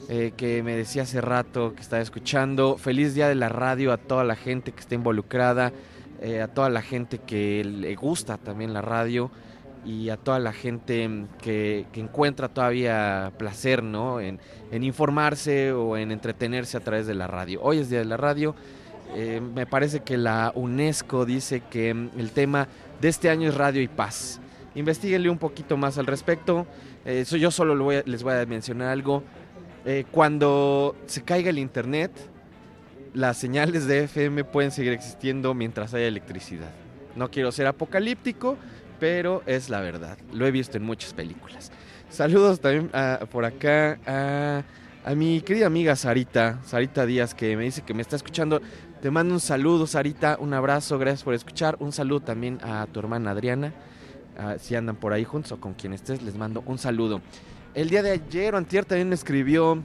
eh, 0.09 0.33
que 0.35 0.63
me 0.63 0.75
decía 0.75 1.03
hace 1.03 1.21
rato 1.21 1.73
que 1.75 1.81
estaba 1.81 2.01
escuchando. 2.01 2.77
Feliz 2.77 3.13
día 3.13 3.27
de 3.27 3.35
la 3.35 3.49
radio 3.49 3.91
a 3.91 3.97
toda 3.97 4.23
la 4.23 4.35
gente 4.35 4.71
que 4.71 4.79
está 4.79 4.95
involucrada, 4.95 5.71
eh, 6.21 6.41
a 6.41 6.47
toda 6.47 6.69
la 6.69 6.81
gente 6.81 7.19
que 7.19 7.63
le 7.63 7.95
gusta 7.95 8.37
también 8.37 8.73
la 8.73 8.81
radio 8.81 9.31
y 9.85 10.09
a 10.09 10.17
toda 10.17 10.39
la 10.39 10.53
gente 10.53 11.25
que, 11.41 11.85
encuentra 11.93 12.47
todavía 12.47 13.33
placer 13.37 13.83
¿no? 13.83 14.21
En, 14.21 14.39
informarse 14.71 15.71
o 15.71 15.97
en 15.97 16.11
entretenerse 16.11 16.77
a 16.77 16.79
través 16.79 17.07
de 17.07 17.13
la 17.13 17.27
radio. 17.27 17.61
Hoy 17.61 17.79
es 17.79 17.89
Día 17.89 17.99
de 17.99 18.05
la 18.05 18.17
Radio. 18.17 18.55
Eh, 19.15 19.41
me 19.41 19.65
parece 19.65 19.99
que 19.99 20.17
la 20.17 20.51
UNESCO 20.55 21.25
dice 21.25 21.61
que 21.69 21.89
el 21.91 22.31
tema 22.31 22.67
de 23.03 23.09
este 23.09 23.29
año 23.29 23.49
es 23.49 23.55
Radio 23.55 23.81
y 23.81 23.89
Paz. 23.89 24.39
Investíguenle 24.75 25.29
un 25.29 25.37
poquito 25.37 25.75
más 25.75 25.97
al 25.97 26.05
respecto. 26.05 26.65
Eh, 27.03 27.25
yo 27.25 27.51
solo 27.51 27.75
les 28.05 28.23
voy 28.23 28.33
a 28.33 28.45
mencionar 28.45 28.87
algo. 28.87 29.23
Eh, 29.83 30.05
cuando 30.09 30.95
se 31.05 31.21
caiga 31.21 31.49
el 31.49 31.59
internet, 31.59 32.11
las 33.13 33.35
señales 33.35 33.87
de 33.87 34.05
FM 34.05 34.45
pueden 34.45 34.71
seguir 34.71 34.93
existiendo 34.93 35.53
mientras 35.53 35.93
haya 35.93 36.07
electricidad. 36.07 36.71
No 37.17 37.29
quiero 37.29 37.51
ser 37.51 37.67
apocalíptico, 37.67 38.55
pero 39.01 39.43
es 39.47 39.69
la 39.69 39.81
verdad. 39.81 40.17
Lo 40.31 40.47
he 40.47 40.51
visto 40.51 40.77
en 40.77 40.83
muchas 40.83 41.13
películas. 41.13 41.73
Saludos 42.09 42.61
también 42.61 42.89
por 43.29 43.43
acá 43.43 43.99
a, 44.05 44.63
a, 45.03 45.13
mi 45.13 45.41
querida 45.41 45.65
amiga 45.65 45.97
Sarita, 45.97 46.61
Sarita 46.63 47.05
Díaz, 47.05 47.35
que 47.35 47.57
me 47.57 47.65
dice 47.65 47.81
que 47.81 47.93
me 47.93 48.01
está 48.01 48.15
escuchando 48.15 48.61
te 49.03 49.11
mando 49.11 49.33
un 49.33 49.41
saludo, 49.41 49.85
Sarita, 49.85 50.37
un 50.39 50.53
abrazo, 50.53 50.97
gracias 50.97 51.23
por 51.23 51.33
escuchar. 51.33 51.75
Un 51.81 51.91
saludo 51.91 52.21
también 52.21 52.57
a 52.63 52.87
tu 52.89 53.01
hermana 53.01 53.31
Adriana. 53.31 53.73
Ah, 54.37 54.55
si 54.57 54.75
andan 54.75 54.95
por 54.95 55.11
ahí 55.11 55.25
juntos 55.25 55.51
o 55.51 55.59
con 55.59 55.73
quien 55.73 55.91
estés, 55.91 56.23
les 56.23 56.37
mando 56.37 56.63
un 56.67 56.77
saludo. 56.77 57.19
El 57.73 57.89
día 57.89 58.01
de 58.01 58.11
ayer 58.11 58.55
o 58.55 58.57
antier 58.57 58.85
también 58.85 59.09
me 59.09 59.15
escribió 59.15 59.83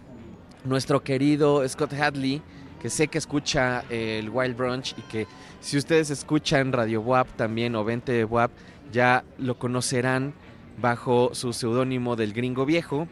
nuestro 0.63 1.03
querido 1.03 1.69
Scott 1.69 1.95
Hadley, 1.95 2.43
que 2.81 2.91
sé 2.91 3.09
que 3.09 3.19
escucha 3.19 3.83
el 3.91 4.31
Wild 4.31 4.57
Brunch 4.57 4.95
y 4.97 5.03
que 5.11 5.27
si 5.61 5.79
ustedes 5.79 6.11
escuchan 6.11 6.73
Radio 6.73 7.01
WAP 7.01 7.27
también 7.35 7.75
o 7.75 7.83
20 7.83 8.25
WAP, 8.25 8.53
ya 8.93 9.25
lo 9.37 9.59
conocerán 9.59 10.33
bajo 10.81 11.35
su 11.35 11.53
seudónimo 11.53 12.15
del 12.15 12.35
Gringo 12.35 12.65
Viejo. 12.65 13.09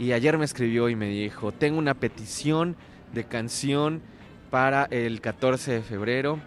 Y 0.00 0.10
ayer 0.10 0.36
me 0.36 0.46
escribió 0.46 0.88
y 0.88 0.96
me 0.96 1.06
dijo, 1.10 1.52
tengo 1.52 1.78
una 1.78 1.94
petición 1.94 2.74
de 3.12 3.22
canción 3.22 4.02
para 4.54 4.84
el 4.92 5.20
14 5.20 5.72
de 5.72 5.82
febrero. 5.82 6.38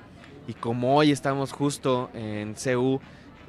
Y 0.47 0.53
como 0.53 0.95
hoy 0.95 1.11
estamos 1.11 1.51
justo 1.51 2.09
en 2.13 2.53
CU 2.53 3.01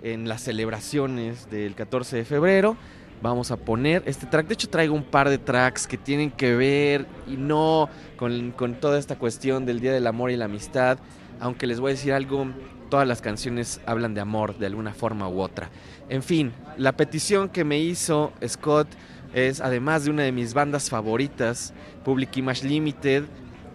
en 0.03 0.29
las 0.29 0.43
celebraciones 0.43 1.49
del 1.49 1.77
14 1.77 2.17
de 2.17 2.25
febrero, 2.25 2.77
vamos 3.23 3.53
a 3.53 3.57
poner 3.57 4.03
este 4.05 4.27
track. 4.27 4.49
De 4.49 4.55
hecho, 4.55 4.69
traigo 4.69 4.97
un 4.97 5.05
par 5.05 5.29
de 5.29 5.39
tracks 5.39 5.87
que 5.87 5.97
tienen 5.97 6.33
que 6.33 6.57
ver 6.57 7.07
y 7.29 7.37
no 7.37 7.89
con, 8.17 8.51
con, 8.51 8.75
toda 8.75 8.99
esta 8.99 9.17
cuestión 9.17 9.65
del 9.65 9.79
Día 9.79 9.93
del 9.93 10.09
Amor 10.09 10.33
y 10.33 10.37
la 10.37 10.47
Amistad. 10.47 10.99
Aunque 11.39 11.69
les 11.69 11.79
voy 11.79 11.93
a 11.93 11.95
decir 11.95 12.13
algo, 12.13 12.49
todas 12.91 13.07
las 13.07 13.23
canciones 13.23 13.81
hablan 13.87 14.13
de 14.15 14.23
amor 14.23 14.59
de 14.59 14.67
alguna 14.67 14.93
forma 14.93 15.29
u 15.29 15.41
otra. 15.41 15.71
En 16.09 16.25
fin, 16.25 16.53
la 16.77 16.97
petición 16.97 17.49
que 17.49 17.63
me 17.63 17.79
hizo 17.79 18.33
Scott 18.45 18.89
es, 19.35 19.61
además 19.61 20.05
de 20.05 20.11
una 20.11 20.25
de 20.25 20.33
mis 20.33 20.53
bandas 20.53 20.91
favoritas, 20.91 21.73
Public 22.05 22.37
Image 22.39 22.67
Limited, 22.67 23.23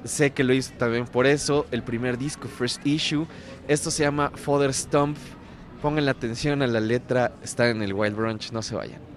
Sé 0.04 0.32
que 0.32 0.44
lo 0.44 0.54
hizo 0.54 0.74
también 0.78 1.06
por 1.06 1.26
eso. 1.26 1.66
El 1.72 1.84
primer 1.84 2.18
disco, 2.18 2.48
First 2.48 2.86
Issue. 2.86 3.26
Esto 3.68 3.90
se 3.92 4.04
llama 4.04 4.32
Father 4.36 4.74
Stump. 4.74 5.18
Pongan 5.82 6.06
la 6.06 6.12
atención 6.12 6.62
a 6.62 6.68
la 6.68 6.80
letra. 6.80 7.34
Está 7.42 7.70
en 7.70 7.82
el 7.82 7.94
Wild 7.94 8.16
Brunch. 8.16 8.52
No 8.52 8.62
se 8.62 8.76
vayan. 8.76 9.13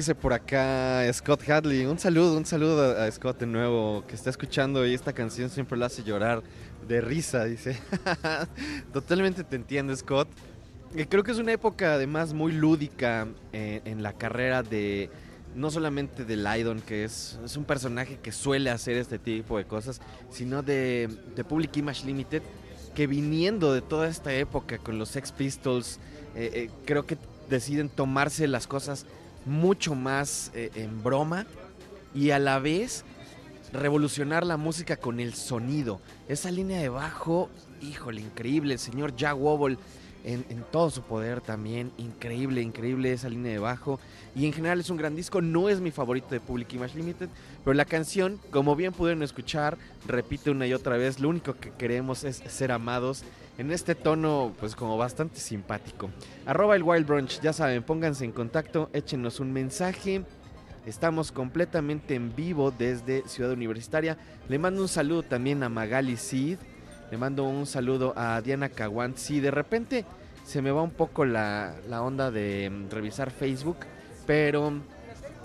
Dice 0.00 0.14
por 0.14 0.32
acá 0.32 1.02
Scott 1.12 1.46
Hadley, 1.46 1.84
un 1.84 1.98
saludo, 1.98 2.34
un 2.38 2.46
saludo 2.46 2.98
a, 2.98 3.10
Scott 3.10 3.40
de 3.40 3.46
nuevo, 3.46 4.02
que 4.08 4.14
está 4.14 4.30
escuchando 4.30 4.86
y 4.86 4.94
esta 4.94 5.12
canción 5.12 5.50
siempre 5.50 5.76
lo 5.76 5.84
hace 5.84 6.02
llorar 6.02 6.42
de 6.88 7.02
risa, 7.02 7.44
dice. 7.44 7.78
Totalmente 8.94 9.44
te 9.44 9.56
entiendo, 9.56 9.94
Scott. 9.94 10.26
Eh, 10.96 11.04
Creo 11.06 11.22
que 11.22 11.32
es 11.32 11.38
una 11.38 11.52
época 11.52 11.92
además 11.92 12.32
muy 12.32 12.52
lúdica 12.52 13.28
eh, 13.52 13.82
en 13.84 14.02
la 14.02 14.14
carrera 14.14 14.62
de, 14.62 15.10
no 15.54 15.70
solamente 15.70 16.24
de 16.24 16.36
Lydon, 16.36 16.80
que 16.80 17.04
es, 17.04 17.38
es 17.44 17.58
un 17.58 17.66
personaje 17.66 18.18
que 18.22 18.32
suele 18.32 18.70
hacer 18.70 18.96
este 18.96 19.18
tipo 19.18 19.58
de 19.58 19.66
cosas, 19.66 20.00
sino 20.30 20.62
de, 20.62 21.10
de 21.36 21.44
Public 21.44 21.76
Image 21.76 22.06
Limited, 22.06 22.42
que 22.94 23.06
viniendo 23.06 23.74
de 23.74 23.82
toda 23.82 24.08
esta 24.08 24.32
época 24.32 24.78
con 24.78 24.98
los 24.98 25.10
Sex 25.10 25.30
Pistols, 25.30 25.98
eh, 26.34 26.50
eh, 26.54 26.70
creo 26.86 27.04
que 27.04 27.18
deciden 27.50 27.90
tomarse 27.90 28.48
las 28.48 28.66
cosas 28.66 29.04
mucho 29.46 29.94
más 29.94 30.50
eh, 30.54 30.70
en 30.74 31.02
broma 31.02 31.46
y 32.14 32.30
a 32.30 32.38
la 32.38 32.58
vez 32.58 33.04
revolucionar 33.72 34.44
la 34.44 34.56
música 34.56 34.96
con 34.96 35.20
el 35.20 35.34
sonido. 35.34 36.00
Esa 36.28 36.50
línea 36.50 36.80
de 36.80 36.88
bajo, 36.88 37.48
híjole, 37.80 38.20
increíble. 38.20 38.74
El 38.74 38.80
señor 38.80 39.14
Jack 39.16 39.36
Wobble 39.38 39.78
en, 40.24 40.44
en 40.50 40.64
todo 40.70 40.90
su 40.90 41.02
poder 41.02 41.40
también. 41.40 41.92
Increíble, 41.98 42.62
increíble 42.62 43.12
esa 43.12 43.28
línea 43.28 43.52
de 43.52 43.58
bajo. 43.58 44.00
Y 44.34 44.46
en 44.46 44.52
general 44.52 44.80
es 44.80 44.90
un 44.90 44.96
gran 44.96 45.14
disco. 45.14 45.40
No 45.40 45.68
es 45.68 45.80
mi 45.80 45.90
favorito 45.90 46.28
de 46.30 46.40
Public 46.40 46.72
Image 46.74 46.96
Limited. 46.96 47.28
Pero 47.64 47.74
la 47.74 47.84
canción, 47.84 48.40
como 48.50 48.76
bien 48.76 48.92
pudieron 48.92 49.22
escuchar, 49.22 49.78
repite 50.06 50.50
una 50.50 50.66
y 50.66 50.74
otra 50.74 50.96
vez. 50.96 51.20
Lo 51.20 51.28
único 51.28 51.54
que 51.54 51.70
queremos 51.70 52.24
es 52.24 52.42
ser 52.48 52.72
amados. 52.72 53.24
En 53.58 53.70
este 53.70 53.94
tono, 53.94 54.54
pues 54.58 54.74
como 54.74 54.96
bastante 54.96 55.38
simpático. 55.38 56.10
Arroba 56.46 56.76
el 56.76 56.82
Wild 56.82 57.06
Brunch, 57.06 57.40
ya 57.40 57.52
saben, 57.52 57.82
pónganse 57.82 58.24
en 58.24 58.32
contacto, 58.32 58.88
échenos 58.92 59.40
un 59.40 59.52
mensaje. 59.52 60.22
Estamos 60.86 61.30
completamente 61.30 62.14
en 62.14 62.34
vivo 62.34 62.70
desde 62.70 63.22
Ciudad 63.28 63.52
Universitaria. 63.52 64.16
Le 64.48 64.58
mando 64.58 64.80
un 64.80 64.88
saludo 64.88 65.22
también 65.22 65.62
a 65.62 65.68
Magali 65.68 66.16
Cid. 66.16 66.58
Le 67.10 67.18
mando 67.18 67.44
un 67.44 67.66
saludo 67.66 68.14
a 68.16 68.40
Diana 68.40 68.70
Caguant. 68.70 69.16
Si 69.16 69.40
de 69.40 69.50
repente 69.50 70.06
se 70.44 70.62
me 70.62 70.70
va 70.70 70.82
un 70.82 70.90
poco 70.90 71.24
la, 71.24 71.74
la 71.88 72.02
onda 72.02 72.30
de 72.30 72.70
mm, 72.70 72.90
revisar 72.90 73.30
Facebook, 73.30 73.76
pero 74.26 74.72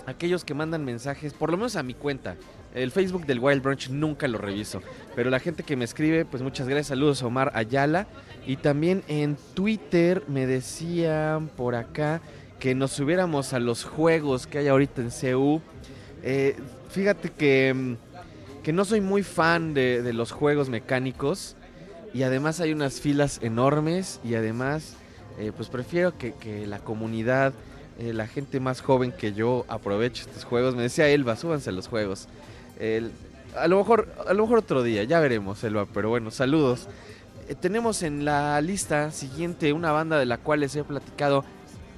aquellos 0.05 0.45
que 0.45 0.53
mandan 0.53 0.85
mensajes, 0.85 1.33
por 1.33 1.51
lo 1.51 1.57
menos 1.57 1.75
a 1.75 1.83
mi 1.83 1.93
cuenta, 1.93 2.37
el 2.75 2.91
Facebook 2.91 3.25
del 3.25 3.39
Wild 3.39 3.63
Brunch 3.63 3.89
nunca 3.89 4.27
lo 4.27 4.37
reviso, 4.37 4.81
pero 5.15 5.29
la 5.29 5.39
gente 5.39 5.63
que 5.63 5.75
me 5.75 5.85
escribe, 5.85 6.25
pues 6.25 6.43
muchas 6.43 6.67
gracias. 6.67 6.87
Saludos 6.87 7.23
a 7.23 7.27
Omar 7.27 7.51
Ayala. 7.55 8.07
Y 8.45 8.57
también 8.57 9.03
en 9.07 9.37
Twitter 9.55 10.21
me 10.27 10.45
decían 10.45 11.47
por 11.47 11.73
acá 11.73 12.21
que 12.59 12.75
nos 12.75 12.91
subiéramos 12.91 13.53
a 13.53 13.59
los 13.59 13.83
juegos 13.83 14.45
que 14.45 14.59
hay 14.59 14.67
ahorita 14.67 15.01
en 15.01 15.09
CU. 15.09 15.61
Eh, 16.21 16.55
fíjate 16.89 17.29
que, 17.29 17.73
mm, 17.73 17.95
que 18.63 18.73
no 18.73 18.85
soy 18.85 19.01
muy 19.01 19.23
fan 19.23 19.73
de, 19.73 20.13
los 20.13 20.31
juegos 20.31 20.69
mecánicos 20.69 21.55
y 22.13 22.23
además 22.23 22.59
hay 22.59 22.71
unas 22.71 22.99
filas 22.99 23.39
enormes 23.41 24.19
y 24.23 24.35
además 24.35 24.95
eh, 25.37 25.51
pues 25.55 25.69
prefiero 25.69 26.17
que, 26.17 26.33
que 26.33 26.65
la 26.65 26.79
comunidad, 26.79 27.53
eh, 27.99 28.13
la 28.13 28.27
gente 28.27 28.59
más 28.59 28.81
joven 28.81 29.11
que 29.11 29.33
yo 29.33 29.65
aproveche 29.67 30.23
estos 30.23 30.43
juegos. 30.45 30.75
Me 30.75 30.83
decía 30.83 31.07
Elba, 31.09 31.35
súbanse 31.35 31.69
a 31.69 31.73
los 31.73 31.87
juegos. 31.87 32.27
El- 32.79 33.11
a, 33.57 33.67
lo 33.67 33.77
mejor, 33.77 34.13
a 34.27 34.33
lo 34.33 34.43
mejor 34.43 34.59
otro 34.59 34.83
día, 34.83 35.03
ya 35.05 35.19
veremos 35.19 35.63
Elba, 35.63 35.85
pero 35.93 36.09
bueno, 36.09 36.29
saludos. 36.31 36.87
Eh, 37.47 37.55
tenemos 37.55 38.03
en 38.03 38.25
la 38.25 38.59
lista 38.61 39.11
siguiente 39.11 39.71
una 39.73 39.91
banda 39.91 40.17
de 40.19 40.25
la 40.25 40.37
cual 40.37 40.59
les 40.61 40.75
he 40.75 40.83
platicado 40.83 41.45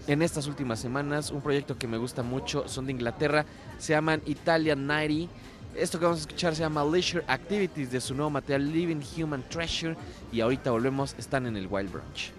en 0.08 0.22
estas 0.22 0.48
últimas 0.48 0.80
semanas. 0.80 1.32
Un 1.32 1.42
proyecto 1.42 1.78
que 1.78 1.88
me 1.88 1.98
gusta 1.98 2.22
mucho, 2.24 2.68
son 2.68 2.86
de 2.86 2.92
Inglaterra, 2.92 3.46
se 3.80 3.94
llaman 3.94 4.22
Italian 4.26 4.86
90. 4.86 5.32
Esto 5.76 6.00
que 6.00 6.06
vamos 6.06 6.20
a 6.20 6.22
escuchar 6.22 6.56
se 6.56 6.62
llama 6.62 6.84
Leisure 6.84 7.24
Activities 7.28 7.92
de 7.92 8.02
su 8.02 8.16
nuevo 8.16 8.30
material 8.32 8.72
Living 8.72 9.02
Human 9.18 9.44
Treasure. 9.50 9.96
Y 10.32 10.42
ahorita 10.42 10.72
volvemos, 10.72 11.14
están 11.20 11.46
en 11.46 11.56
el 11.56 11.68
Wild 11.68 11.92
Brunch. 11.92 12.32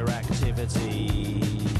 interactivity. 0.00 1.79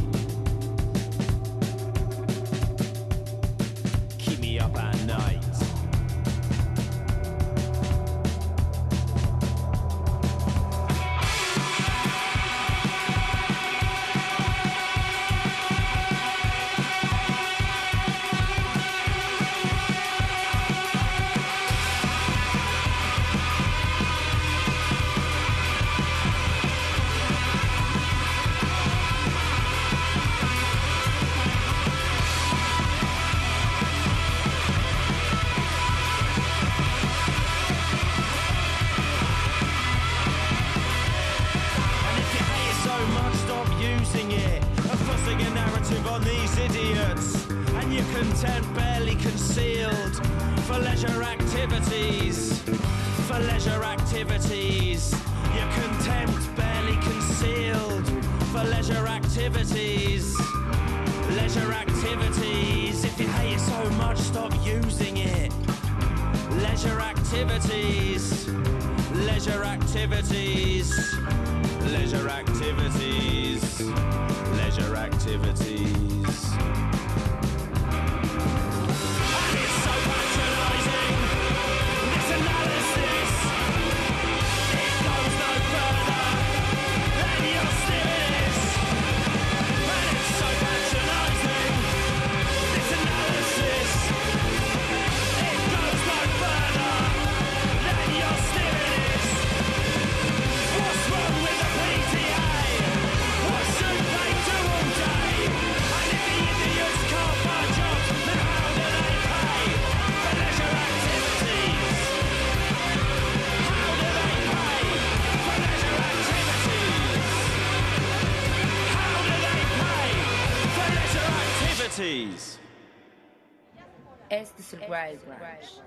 Este 124.30 124.62
es 124.62 124.72
el 124.72 124.80
Wild 124.80 125.22
Branch. 125.26 125.82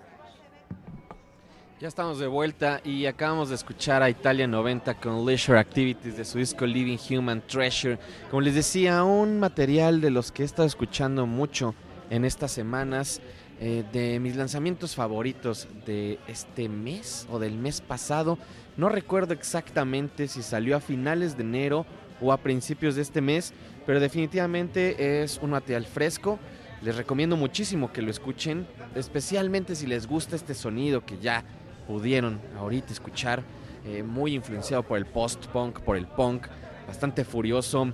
Ya 1.80 1.88
estamos 1.88 2.20
de 2.20 2.28
vuelta 2.28 2.82
y 2.84 3.08
acabamos 3.08 3.50
de 3.50 3.56
escuchar 3.56 4.04
a 4.04 4.12
Italia 4.12 4.46
90 4.46 4.94
con 5.00 5.26
Leisure 5.26 5.58
Activities 5.58 6.16
de 6.16 6.24
su 6.24 6.38
disco 6.38 6.68
Living 6.68 7.00
Human 7.10 7.42
Treasure. 7.48 7.98
Como 8.30 8.42
les 8.42 8.54
decía, 8.54 9.04
un 9.04 9.40
material 9.40 10.02
de 10.02 10.12
los 10.12 10.32
que 10.32 10.44
he 10.44 10.46
estado 10.46 10.68
escuchando 10.68 11.26
mucho 11.26 11.74
en 12.12 12.26
estas 12.26 12.52
semanas, 12.52 13.20
eh, 13.60 13.84
de 13.92 14.20
mis 14.20 14.36
lanzamientos 14.36 14.94
favoritos 14.94 15.68
de 15.88 16.20
este 16.28 16.70
mes 16.70 17.28
o 17.32 17.40
del 17.40 17.58
mes 17.58 17.82
pasado. 17.82 18.38
No 18.78 18.88
recuerdo 18.88 19.34
exactamente 19.34 20.28
si 20.28 20.44
salió 20.44 20.78
a 20.78 20.80
finales 20.80 21.38
de 21.38 21.44
enero 21.44 21.88
o 22.22 22.32
a 22.32 22.38
principios 22.38 22.96
de 22.96 23.02
este 23.02 23.22
mes, 23.22 23.54
pero 23.86 24.00
definitivamente 24.00 25.24
es 25.24 25.40
un 25.42 25.52
material 25.52 25.86
fresco. 25.86 26.40
Les 26.82 26.96
recomiendo 26.96 27.38
muchísimo 27.38 27.92
que 27.94 28.02
lo 28.02 28.12
escuchen, 28.12 28.68
especialmente 28.96 29.76
si 29.76 29.88
les 29.88 30.08
gusta 30.08 30.36
este 30.36 30.54
sonido 30.54 31.06
que 31.06 31.18
ya 31.18 31.44
pudieron 31.88 32.42
ahorita 32.58 32.92
escuchar, 32.92 33.44
eh, 33.86 34.04
muy 34.04 34.36
influenciado 34.36 34.84
por 34.84 34.98
el 34.98 35.06
post-punk, 35.06 35.80
por 35.80 35.98
el 35.98 36.08
punk, 36.08 36.48
bastante 36.88 37.24
furioso. 37.24 37.94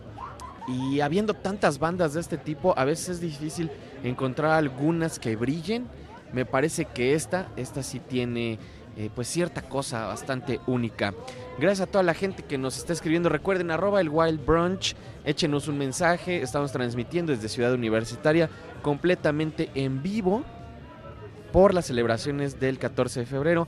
Y 0.67 0.99
habiendo 0.99 1.33
tantas 1.33 1.79
bandas 1.79 2.13
de 2.13 2.21
este 2.21 2.37
tipo, 2.37 2.77
a 2.77 2.85
veces 2.85 3.09
es 3.09 3.21
difícil 3.21 3.71
encontrar 4.03 4.51
algunas 4.51 5.17
que 5.17 5.35
brillen. 5.35 5.87
Me 6.31 6.45
parece 6.45 6.85
que 6.85 7.15
esta, 7.15 7.47
esta 7.55 7.81
sí 7.81 7.99
tiene 7.99 8.59
eh, 8.95 9.09
pues 9.13 9.27
cierta 9.27 9.61
cosa 9.61 10.05
bastante 10.05 10.59
única. 10.67 11.13
Gracias 11.59 11.89
a 11.89 11.91
toda 11.91 12.03
la 12.05 12.13
gente 12.13 12.43
que 12.43 12.57
nos 12.57 12.77
está 12.77 12.93
escribiendo. 12.93 13.27
Recuerden, 13.27 13.69
arroba 13.69 13.99
el 13.99 14.07
Wild 14.07 14.45
Brunch, 14.45 14.95
échenos 15.25 15.67
un 15.67 15.77
mensaje. 15.77 16.41
Estamos 16.41 16.71
transmitiendo 16.71 17.33
desde 17.33 17.49
Ciudad 17.49 17.73
Universitaria 17.73 18.49
completamente 18.81 19.69
en 19.75 20.01
vivo 20.01 20.45
por 21.51 21.73
las 21.73 21.87
celebraciones 21.87 22.61
del 22.61 22.79
14 22.79 23.21
de 23.21 23.25
febrero 23.25 23.67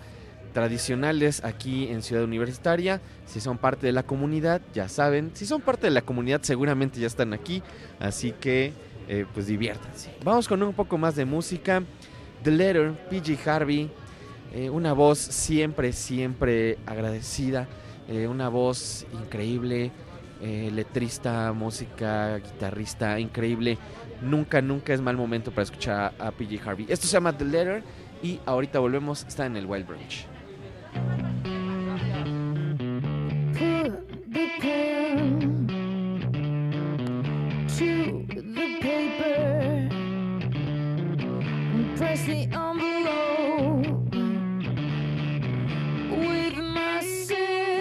tradicionales 0.54 1.44
aquí 1.44 1.90
en 1.90 2.02
Ciudad 2.02 2.24
Universitaria. 2.24 3.02
Si 3.26 3.42
son 3.42 3.58
parte 3.58 3.88
de 3.88 3.92
la 3.92 4.04
comunidad, 4.04 4.62
ya 4.74 4.88
saben. 4.88 5.32
Si 5.34 5.46
son 5.46 5.60
parte 5.60 5.88
de 5.88 5.92
la 5.92 6.02
comunidad, 6.02 6.42
seguramente 6.44 6.98
ya 6.98 7.08
están 7.08 7.34
aquí. 7.34 7.62
Así 8.00 8.32
que, 8.32 8.72
eh, 9.10 9.26
pues 9.34 9.48
diviértanse. 9.48 10.12
Vamos 10.24 10.48
con 10.48 10.64
un 10.64 10.74
poco 10.74 10.98
más 10.98 11.18
de 11.18 11.26
música. 11.26 11.84
The 12.42 12.52
Letter, 12.52 12.94
PG 13.10 13.50
Harvey. 13.50 13.92
eh, 14.54 14.70
una 14.70 14.92
voz 14.92 15.18
siempre, 15.18 15.94
siempre 15.94 16.78
agradecida. 16.86 17.68
Eh, 18.08 18.28
una 18.28 18.50
voz 18.50 19.06
increíble. 19.14 19.92
eh, 20.42 20.72
letrista, 20.74 21.54
música, 21.54 22.38
guitarrista, 22.38 23.20
increíble. 23.20 23.78
Nunca, 24.22 24.62
nunca 24.62 24.94
es 24.94 25.02
mal 25.02 25.16
momento 25.16 25.52
para 25.52 25.64
escuchar 25.64 26.14
a, 26.18 26.32
PG 26.32 26.60
Harvey. 26.66 26.86
Esto 26.90 27.08
se 27.08 27.14
llama 27.14 27.38
The 27.38 27.46
Letter. 27.46 27.84
Y 28.24 28.40
ahorita 28.46 28.80
volvemos, 28.80 29.26
está 29.28 29.46
en 29.46 29.58
el 29.58 29.66
Wild 29.66 29.88
Branch. 29.88 30.28
Press 41.98 42.26
the 42.26 42.44
envelope 42.52 43.88
with 46.10 46.58
my 46.58 47.00
sins. 47.02 47.81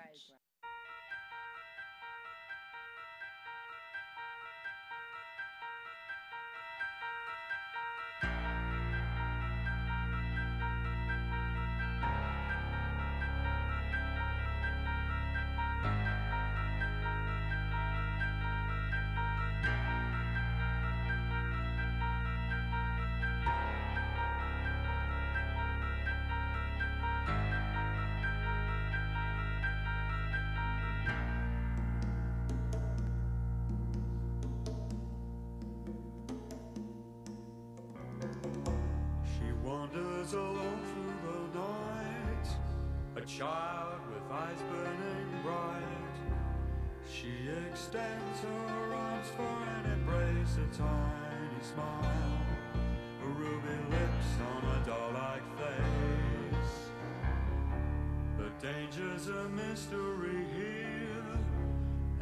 mystery 59.71 60.45
here, 60.53 61.39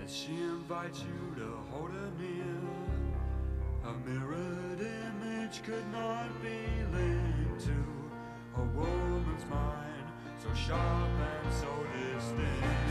as 0.04 0.16
she 0.16 0.34
invites 0.34 1.00
you 1.02 1.36
to 1.36 1.50
hold 1.72 1.90
her 1.90 2.12
near. 2.20 2.46
A 3.86 3.94
mirrored 4.08 4.80
image 4.80 5.64
could 5.64 5.92
not 5.92 6.30
be 6.44 6.60
linked 6.96 7.66
to 7.66 7.80
a 8.56 8.64
woman's 8.78 9.46
mind, 9.50 10.06
so 10.38 10.54
sharp 10.54 11.10
and 11.44 11.54
so 11.56 11.74
distinct. 11.92 12.89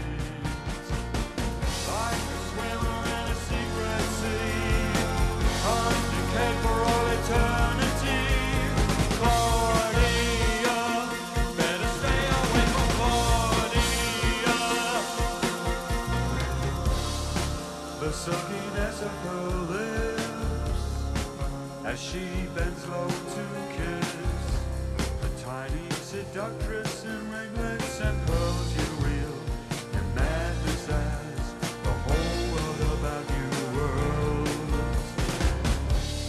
The 18.28 18.34
silkiness 18.34 19.00
of 19.00 19.14
her 19.24 19.48
lips 19.72 20.82
as 21.86 21.98
she 21.98 22.26
bends 22.54 22.86
low 22.86 23.08
to 23.08 23.44
kiss. 23.72 24.10
A 25.24 25.30
tiny 25.42 25.88
seductress 26.02 27.04
in 27.06 27.32
ringlets 27.32 28.00
and 28.02 28.26
pearls 28.26 28.70
you 28.76 28.88
reel 29.06 29.38
in 29.94 30.14
madness 30.14 30.88
as 30.90 31.54
the 31.82 31.94
whole 32.04 32.40
world 32.52 32.80
about 32.98 33.24
you 33.32 33.48
whirls. 33.72 35.06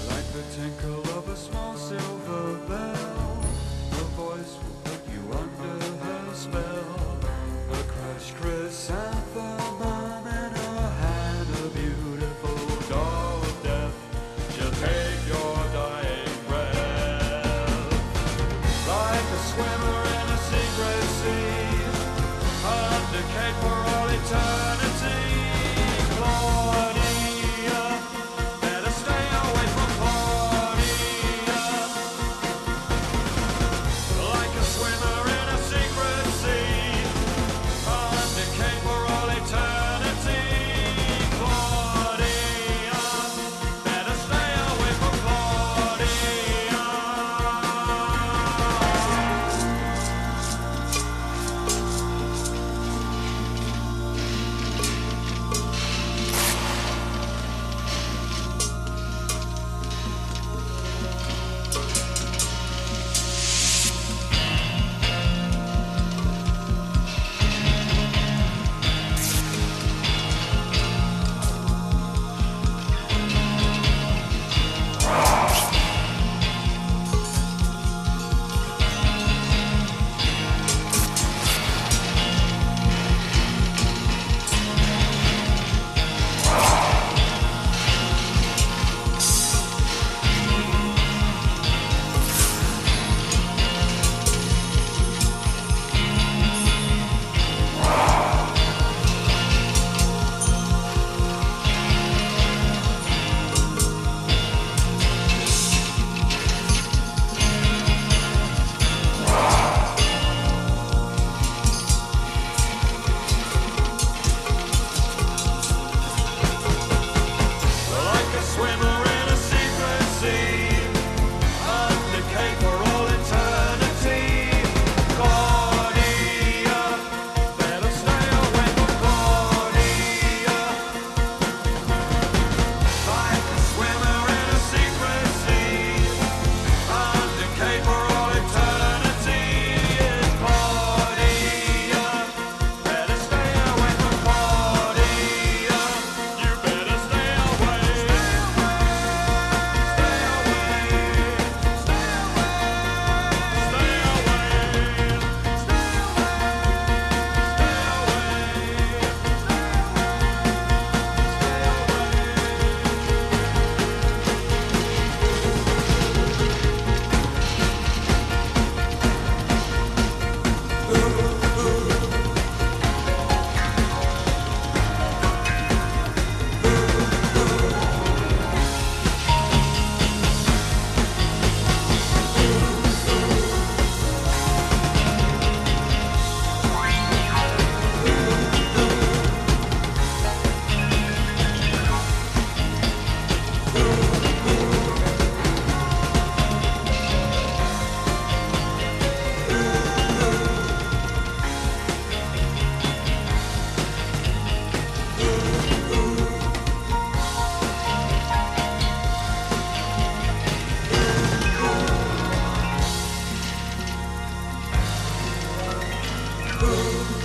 Like 0.07 0.27
the 0.31 0.45
tinkle 0.55 1.03
of 1.17 1.27
a 1.27 1.35
small 1.35 1.75
silver 1.75 2.55
bell 2.69 3.43
her 3.91 4.07
voice 4.15 4.55
will 4.63 4.79
put 4.85 5.01
you 5.11 5.21
under 5.33 5.75
her 6.05 6.33
spell. 6.33 7.17
A 7.73 7.83
crushed 7.91 8.35
chrysanthemum 8.35 9.28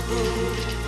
Oh, 0.07 0.84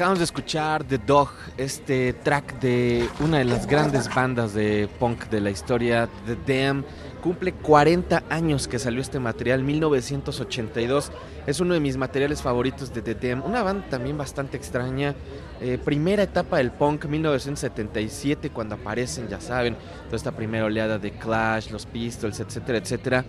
Acabamos 0.00 0.20
de 0.20 0.24
escuchar 0.24 0.82
The 0.82 0.96
Dog, 0.96 1.28
este 1.58 2.14
track 2.14 2.58
de 2.58 3.06
una 3.20 3.36
de 3.36 3.44
las 3.44 3.66
grandes 3.66 4.08
bandas 4.14 4.54
de 4.54 4.88
punk 4.98 5.28
de 5.28 5.42
la 5.42 5.50
historia, 5.50 6.08
The 6.24 6.64
Dam. 6.64 6.84
Cumple 7.22 7.52
40 7.52 8.22
años 8.30 8.66
que 8.66 8.78
salió 8.78 9.02
este 9.02 9.20
material, 9.20 9.62
1982. 9.62 11.12
Es 11.46 11.60
uno 11.60 11.74
de 11.74 11.80
mis 11.80 11.98
materiales 11.98 12.40
favoritos 12.40 12.94
de 12.94 13.02
The 13.02 13.14
Dam. 13.14 13.44
Una 13.44 13.62
banda 13.62 13.90
también 13.90 14.16
bastante 14.16 14.56
extraña. 14.56 15.14
Eh, 15.60 15.76
primera 15.76 16.22
etapa 16.22 16.56
del 16.56 16.70
punk, 16.70 17.04
1977, 17.04 18.48
cuando 18.48 18.76
aparecen, 18.76 19.28
ya 19.28 19.38
saben, 19.38 19.76
toda 20.06 20.16
esta 20.16 20.32
primera 20.32 20.64
oleada 20.64 20.98
de 20.98 21.10
Clash, 21.10 21.70
los 21.70 21.84
Pistols, 21.84 22.40
etcétera, 22.40 22.78
etcétera. 22.78 23.26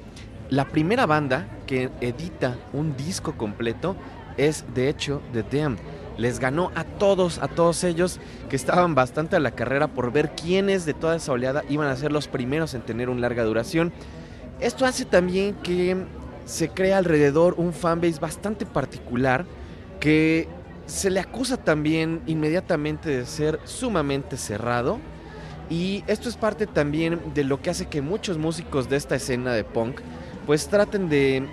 La 0.49 0.63
primera 0.63 1.05
banda 1.05 1.49
que 1.67 1.89
edita 1.99 2.55
un 2.72 2.95
disco 2.95 3.34
completo 3.34 3.97
es, 4.38 4.63
de 4.74 4.88
hecho, 4.88 5.22
The 5.34 5.43
Dam 5.43 5.76
les 6.18 6.39
ganó 6.39 6.72
a 6.76 6.84
todos, 6.84 7.39
a 7.39 7.47
todos 7.47 7.84
ellos 7.84 8.20
que 8.49 8.55
estaban 8.55 8.95
bastante 8.95 9.36
a 9.36 9.39
la 9.39 9.51
carrera 9.51 9.88
por 9.88 10.12
ver 10.12 10.32
quiénes 10.32 10.86
de 10.86 10.93
toda 10.93 11.16
esa 11.16 11.32
oleada 11.32 11.64
iban 11.70 11.88
a 11.88 11.95
ser 11.95 12.12
los 12.12 12.28
primeros 12.28 12.74
en 12.74 12.82
tener 12.82 13.09
una 13.09 13.22
larga 13.22 13.43
duración. 13.43 13.91
Esto 14.59 14.86
hace 14.86 15.05
también 15.05 15.55
que 15.55 15.97
se 16.45 16.70
crea 16.70 16.97
alrededor 16.97 17.55
un 17.57 17.74
fanbase 17.74 18.20
bastante 18.20 18.66
particular 18.66 19.45
que 19.99 20.47
se 20.86 21.09
le 21.09 21.20
acusa 21.20 21.57
también 21.57 22.22
inmediatamente 22.28 23.09
de 23.09 23.26
ser 23.26 23.59
sumamente 23.64 24.38
cerrado. 24.38 24.99
Y 25.70 26.03
esto 26.07 26.28
es 26.28 26.36
parte 26.36 26.68
también 26.68 27.34
de 27.34 27.45
lo 27.45 27.62
que 27.62 27.70
hace 27.70 27.86
que 27.86 28.01
muchos 28.01 28.38
músicos 28.38 28.89
de 28.89 28.97
esta 28.97 29.16
escena 29.16 29.53
de 29.53 29.64
punk 29.64 30.01
pues 30.45 30.68
traten 30.68 31.07
de 31.07 31.47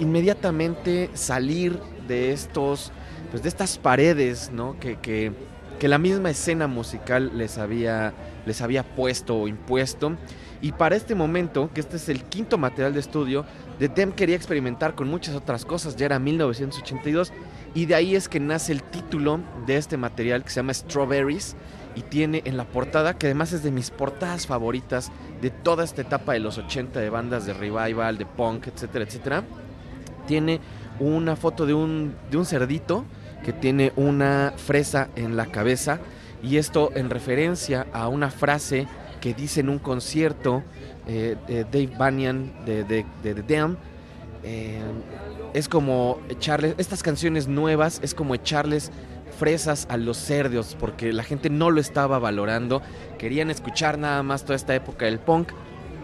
inmediatamente 0.00 1.10
salir 1.14 1.78
de 2.08 2.32
estos 2.32 2.90
pues 3.32 3.42
de 3.42 3.48
estas 3.48 3.78
paredes, 3.78 4.50
¿no? 4.52 4.78
Que, 4.78 4.96
que, 4.96 5.32
que 5.80 5.88
la 5.88 5.96
misma 5.96 6.30
escena 6.30 6.66
musical 6.66 7.36
les 7.36 7.56
había, 7.56 8.12
les 8.44 8.60
había 8.60 8.82
puesto 8.84 9.36
o 9.36 9.48
impuesto. 9.48 10.12
Y 10.60 10.72
para 10.72 10.96
este 10.96 11.14
momento, 11.14 11.70
que 11.72 11.80
este 11.80 11.96
es 11.96 12.10
el 12.10 12.24
quinto 12.24 12.58
material 12.58 12.92
de 12.92 13.00
estudio, 13.00 13.46
The 13.78 13.88
Dem 13.88 14.12
quería 14.12 14.36
experimentar 14.36 14.94
con 14.94 15.08
muchas 15.08 15.34
otras 15.34 15.64
cosas, 15.64 15.96
ya 15.96 16.06
era 16.06 16.18
1982, 16.18 17.32
y 17.74 17.86
de 17.86 17.94
ahí 17.94 18.14
es 18.14 18.28
que 18.28 18.38
nace 18.38 18.70
el 18.70 18.82
título 18.82 19.40
de 19.66 19.78
este 19.78 19.96
material 19.96 20.44
que 20.44 20.50
se 20.50 20.56
llama 20.56 20.74
Strawberries, 20.74 21.56
y 21.96 22.02
tiene 22.02 22.42
en 22.44 22.58
la 22.58 22.64
portada, 22.64 23.14
que 23.14 23.26
además 23.26 23.54
es 23.54 23.62
de 23.62 23.70
mis 23.70 23.90
portadas 23.90 24.46
favoritas 24.46 25.10
de 25.40 25.48
toda 25.50 25.84
esta 25.84 26.02
etapa 26.02 26.34
de 26.34 26.40
los 26.40 26.58
80 26.58 27.00
de 27.00 27.10
bandas 27.10 27.46
de 27.46 27.54
revival, 27.54 28.18
de 28.18 28.26
punk, 28.26 28.66
etcétera, 28.68 29.04
etcétera, 29.06 29.42
tiene 30.26 30.60
una 31.00 31.34
foto 31.34 31.66
de 31.66 31.74
un, 31.74 32.14
de 32.30 32.36
un 32.36 32.44
cerdito 32.44 33.04
que 33.44 33.52
tiene 33.52 33.92
una 33.96 34.54
fresa 34.56 35.08
en 35.16 35.36
la 35.36 35.46
cabeza 35.46 36.00
y 36.42 36.56
esto 36.56 36.90
en 36.94 37.10
referencia 37.10 37.86
a 37.92 38.08
una 38.08 38.30
frase 38.30 38.86
que 39.20 39.34
dice 39.34 39.60
en 39.60 39.68
un 39.68 39.78
concierto 39.78 40.62
eh, 41.06 41.36
de 41.46 41.64
Dave 41.64 41.96
Banyan 41.96 42.64
de, 42.64 42.84
de, 42.84 43.06
de 43.22 43.34
The 43.34 43.54
Dam. 43.54 43.76
eh, 44.42 44.80
es 45.54 45.68
como 45.68 46.18
echarles, 46.28 46.74
estas 46.78 47.02
canciones 47.02 47.46
nuevas 47.46 48.00
es 48.02 48.14
como 48.14 48.34
echarles 48.34 48.90
fresas 49.38 49.86
a 49.90 49.96
los 49.96 50.16
cerdos 50.16 50.76
porque 50.78 51.12
la 51.12 51.22
gente 51.24 51.50
no 51.50 51.70
lo 51.70 51.80
estaba 51.80 52.18
valorando, 52.18 52.82
querían 53.18 53.50
escuchar 53.50 53.98
nada 53.98 54.22
más 54.22 54.44
toda 54.44 54.56
esta 54.56 54.74
época 54.74 55.04
del 55.06 55.18
punk, 55.18 55.52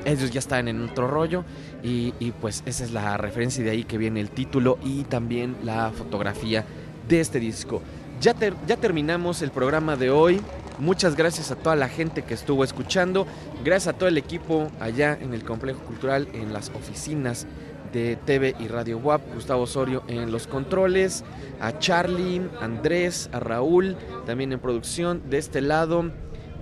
ellos 0.05 0.31
ya 0.31 0.39
estaban 0.39 0.69
en 0.69 0.83
otro 0.83 1.09
rollo 1.09 1.45
y, 1.83 2.15
y 2.21 2.33
pues 2.33 2.63
esa 2.67 2.85
es 2.85 2.93
la 2.93 3.17
referencia 3.17 3.65
de 3.65 3.71
ahí 3.71 3.85
que 3.85 3.99
viene 3.99 4.21
el 4.21 4.31
título 4.31 4.79
y 4.85 5.05
también 5.05 5.57
la 5.65 5.91
fotografía 5.91 6.65
de 7.09 7.21
este 7.21 7.41
disco. 7.41 7.83
Ya, 8.21 8.35
ya 8.67 8.77
terminamos 8.77 9.43
el 9.43 9.51
programa 9.51 9.97
de 9.97 10.11
hoy. 10.11 10.41
Muchas 10.79 11.17
gracias 11.17 11.51
a 11.51 11.57
toda 11.57 11.77
la 11.77 11.89
gente 11.89 12.23
que 12.23 12.35
estuvo 12.35 12.63
escuchando. 12.65 13.27
Gracias 13.65 13.95
a 13.95 13.99
todo 13.99 14.09
el 14.09 14.19
equipo 14.19 14.69
allá 14.81 15.19
en 15.21 15.35
el 15.35 15.45
Complejo 15.45 15.81
Cultural, 15.81 16.29
en 16.33 16.53
las 16.53 16.71
oficinas 16.71 17.47
de 17.93 18.17
TV 18.17 18.55
y 18.59 18.69
Radio 18.69 18.99
WAP. 18.99 19.23
Gustavo 19.35 19.63
Osorio 19.63 20.03
en 20.09 20.31
los 20.31 20.47
controles. 20.47 21.25
A 21.61 21.79
Charlie, 21.79 22.43
Andrés, 22.61 23.31
a 23.33 23.41
Raúl, 23.41 23.97
también 24.27 24.53
en 24.53 24.61
producción. 24.61 25.29
De 25.31 25.39
este 25.39 25.61
lado, 25.61 26.13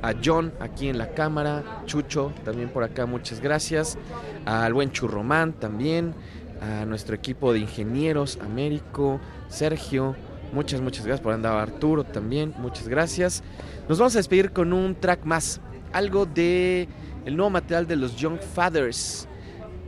a 0.02 0.14
John 0.24 0.52
aquí 0.60 0.88
en 0.88 0.98
la 0.98 1.10
cámara. 1.10 1.82
Chucho 1.86 2.32
también 2.44 2.68
por 2.68 2.84
acá, 2.84 3.06
muchas 3.06 3.40
gracias. 3.40 3.98
Al 4.44 4.72
buen 4.72 4.92
Churromán 4.92 5.52
también. 5.52 6.14
A 6.60 6.86
nuestro 6.86 7.14
equipo 7.14 7.52
de 7.52 7.58
ingenieros, 7.58 8.38
Américo, 8.42 9.20
Sergio, 9.48 10.16
Muchas, 10.52 10.80
muchas 10.80 11.04
gracias 11.04 11.22
por 11.22 11.32
andar 11.32 11.56
Arturo 11.56 12.04
también. 12.04 12.54
Muchas 12.58 12.88
gracias. 12.88 13.42
Nos 13.88 13.98
vamos 13.98 14.14
a 14.14 14.18
despedir 14.18 14.52
con 14.52 14.72
un 14.72 14.94
track 14.94 15.24
más. 15.24 15.60
Algo 15.92 16.26
de 16.26 16.88
el 17.24 17.36
nuevo 17.36 17.50
material 17.50 17.86
de 17.86 17.96
los 17.96 18.16
Young 18.16 18.38
Fathers. 18.40 19.28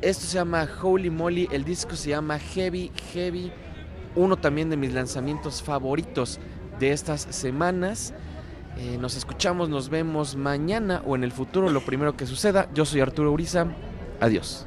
Esto 0.00 0.26
se 0.26 0.34
llama 0.34 0.68
Holy 0.82 1.10
Moly. 1.10 1.48
El 1.50 1.64
disco 1.64 1.96
se 1.96 2.10
llama 2.10 2.38
Heavy, 2.38 2.92
Heavy. 3.12 3.52
Uno 4.14 4.36
también 4.36 4.70
de 4.70 4.76
mis 4.76 4.92
lanzamientos 4.92 5.62
favoritos 5.62 6.38
de 6.78 6.92
estas 6.92 7.22
semanas. 7.22 8.14
Eh, 8.78 8.96
nos 8.98 9.16
escuchamos, 9.16 9.68
nos 9.68 9.88
vemos 9.88 10.36
mañana 10.36 11.02
o 11.04 11.16
en 11.16 11.24
el 11.24 11.32
futuro, 11.32 11.68
lo 11.68 11.80
primero 11.84 12.16
que 12.16 12.26
suceda. 12.26 12.68
Yo 12.74 12.84
soy 12.84 13.00
Arturo 13.00 13.32
Uriza. 13.32 13.66
Adiós. 14.20 14.66